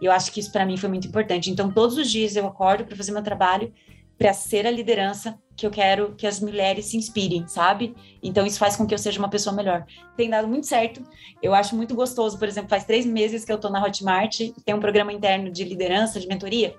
[0.00, 1.50] Eu acho que isso para mim foi muito importante.
[1.50, 3.72] Então, todos os dias eu acordo para fazer meu trabalho,
[4.16, 7.94] para ser a liderança que eu quero que as mulheres se inspirem, sabe?
[8.22, 9.86] Então, isso faz com que eu seja uma pessoa melhor.
[10.16, 11.02] Tem dado muito certo.
[11.42, 12.38] Eu acho muito gostoso.
[12.38, 15.64] Por exemplo, faz três meses que eu estou na Hotmart, tem um programa interno de
[15.64, 16.74] liderança, de mentoria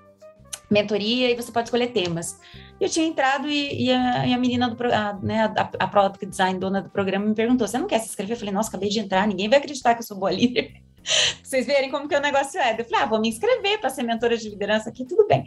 [0.70, 2.38] mentoria e você pode escolher temas.
[2.80, 6.24] Eu tinha entrado e, e, a, e a, menina do a, né, a, a Product
[6.24, 8.36] Design, dona do programa, me perguntou: você não quer se inscrever?
[8.36, 10.72] Eu falei, nossa, acabei de entrar, ninguém vai acreditar que eu sou boa líder.
[11.42, 12.72] vocês verem como que o negócio é.
[12.78, 15.44] Eu falei, ah, vou me inscrever para ser mentora de liderança aqui, tudo bem.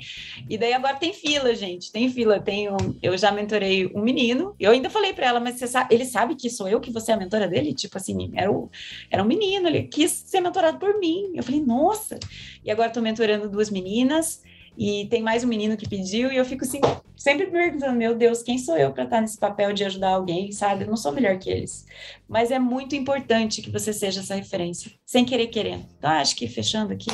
[0.50, 2.40] E daí agora tem fila, gente, tem fila.
[2.40, 6.36] Tenho, eu já mentorei um menino, eu ainda falei para ela, mas sabe, ele sabe
[6.36, 7.74] que sou eu que você é a mentora dele?
[7.74, 8.70] Tipo assim, era, o,
[9.10, 11.32] era um menino, ele quis ser mentorado por mim.
[11.34, 12.20] Eu falei, nossa.
[12.64, 14.42] E agora estou mentorando duas meninas
[14.78, 16.82] E tem mais um menino que pediu, e eu fico assim,
[17.16, 20.84] sempre perguntando: meu Deus, quem sou eu para estar nesse papel de ajudar alguém, sabe?
[20.84, 21.86] Eu não sou melhor que eles.
[22.28, 25.86] Mas é muito importante que você seja essa referência, sem querer querendo.
[25.98, 27.12] Então, acho que fechando aqui,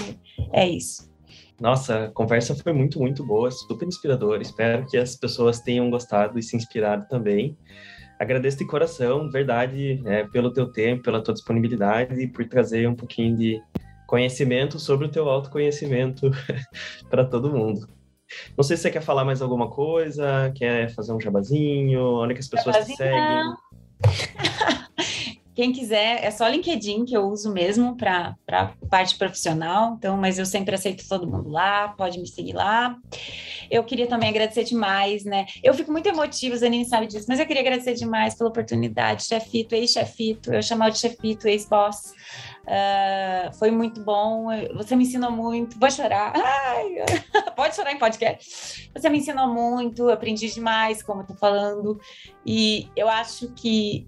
[0.53, 1.09] é isso.
[1.59, 4.41] Nossa, a conversa foi muito, muito boa, super inspiradora.
[4.41, 7.57] Espero que as pessoas tenham gostado e se inspirado também.
[8.17, 12.95] Agradeço de coração, verdade, é, pelo teu tempo, pela tua disponibilidade e por trazer um
[12.95, 13.61] pouquinho de
[14.09, 16.31] conhecimento sobre o teu autoconhecimento
[17.11, 17.87] para todo mundo.
[18.57, 22.39] Não sei se você quer falar mais alguma coisa, quer fazer um jabazinho, onde que
[22.39, 22.97] as pessoas jabazinho.
[22.97, 24.78] te seguem.
[25.59, 28.33] Quem quiser, é só LinkedIn que eu uso mesmo para
[28.89, 32.95] parte profissional, então, mas eu sempre aceito todo mundo lá, pode me seguir lá.
[33.69, 35.47] Eu queria também agradecer demais, né?
[35.61, 39.75] Eu fico muito emotiva, Zanine sabe disso, mas eu queria agradecer demais pela oportunidade, chefito,
[39.75, 42.13] ex-chefito, eu chamar de chefito, ex-boss.
[42.63, 44.45] Uh, foi muito bom,
[44.75, 47.03] você me ensinou muito, vou chorar, Ai,
[47.53, 48.89] pode chorar em podcast.
[48.95, 51.99] Você me ensinou muito, aprendi demais, como eu tô falando,
[52.45, 54.07] e eu acho que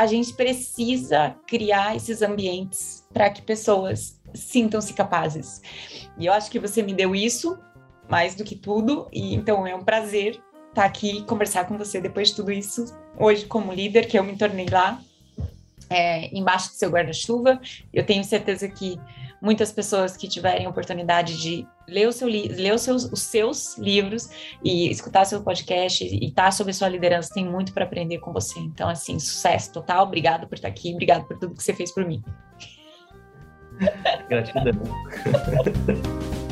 [0.00, 5.60] a gente precisa criar esses ambientes para que pessoas sintam-se capazes.
[6.16, 7.58] E eu acho que você me deu isso
[8.08, 10.36] mais do que tudo, e então é um prazer
[10.70, 14.18] estar tá aqui e conversar com você depois de tudo isso, hoje como líder que
[14.18, 15.02] eu me tornei lá,
[15.90, 17.60] é, embaixo do seu guarda-chuva.
[17.92, 18.98] Eu tenho certeza que
[19.40, 24.28] muitas pessoas que tiverem oportunidade de ler, o seu ler os, seus, os seus livros
[24.62, 28.32] e escutar seu podcast e estar tá sob sua liderança tem muito para aprender com
[28.32, 28.58] você.
[28.60, 30.04] Então, assim, sucesso total.
[30.06, 30.92] Obrigado por estar aqui.
[30.92, 32.22] Obrigado por tudo que você fez por mim.
[34.28, 34.72] Gratidão.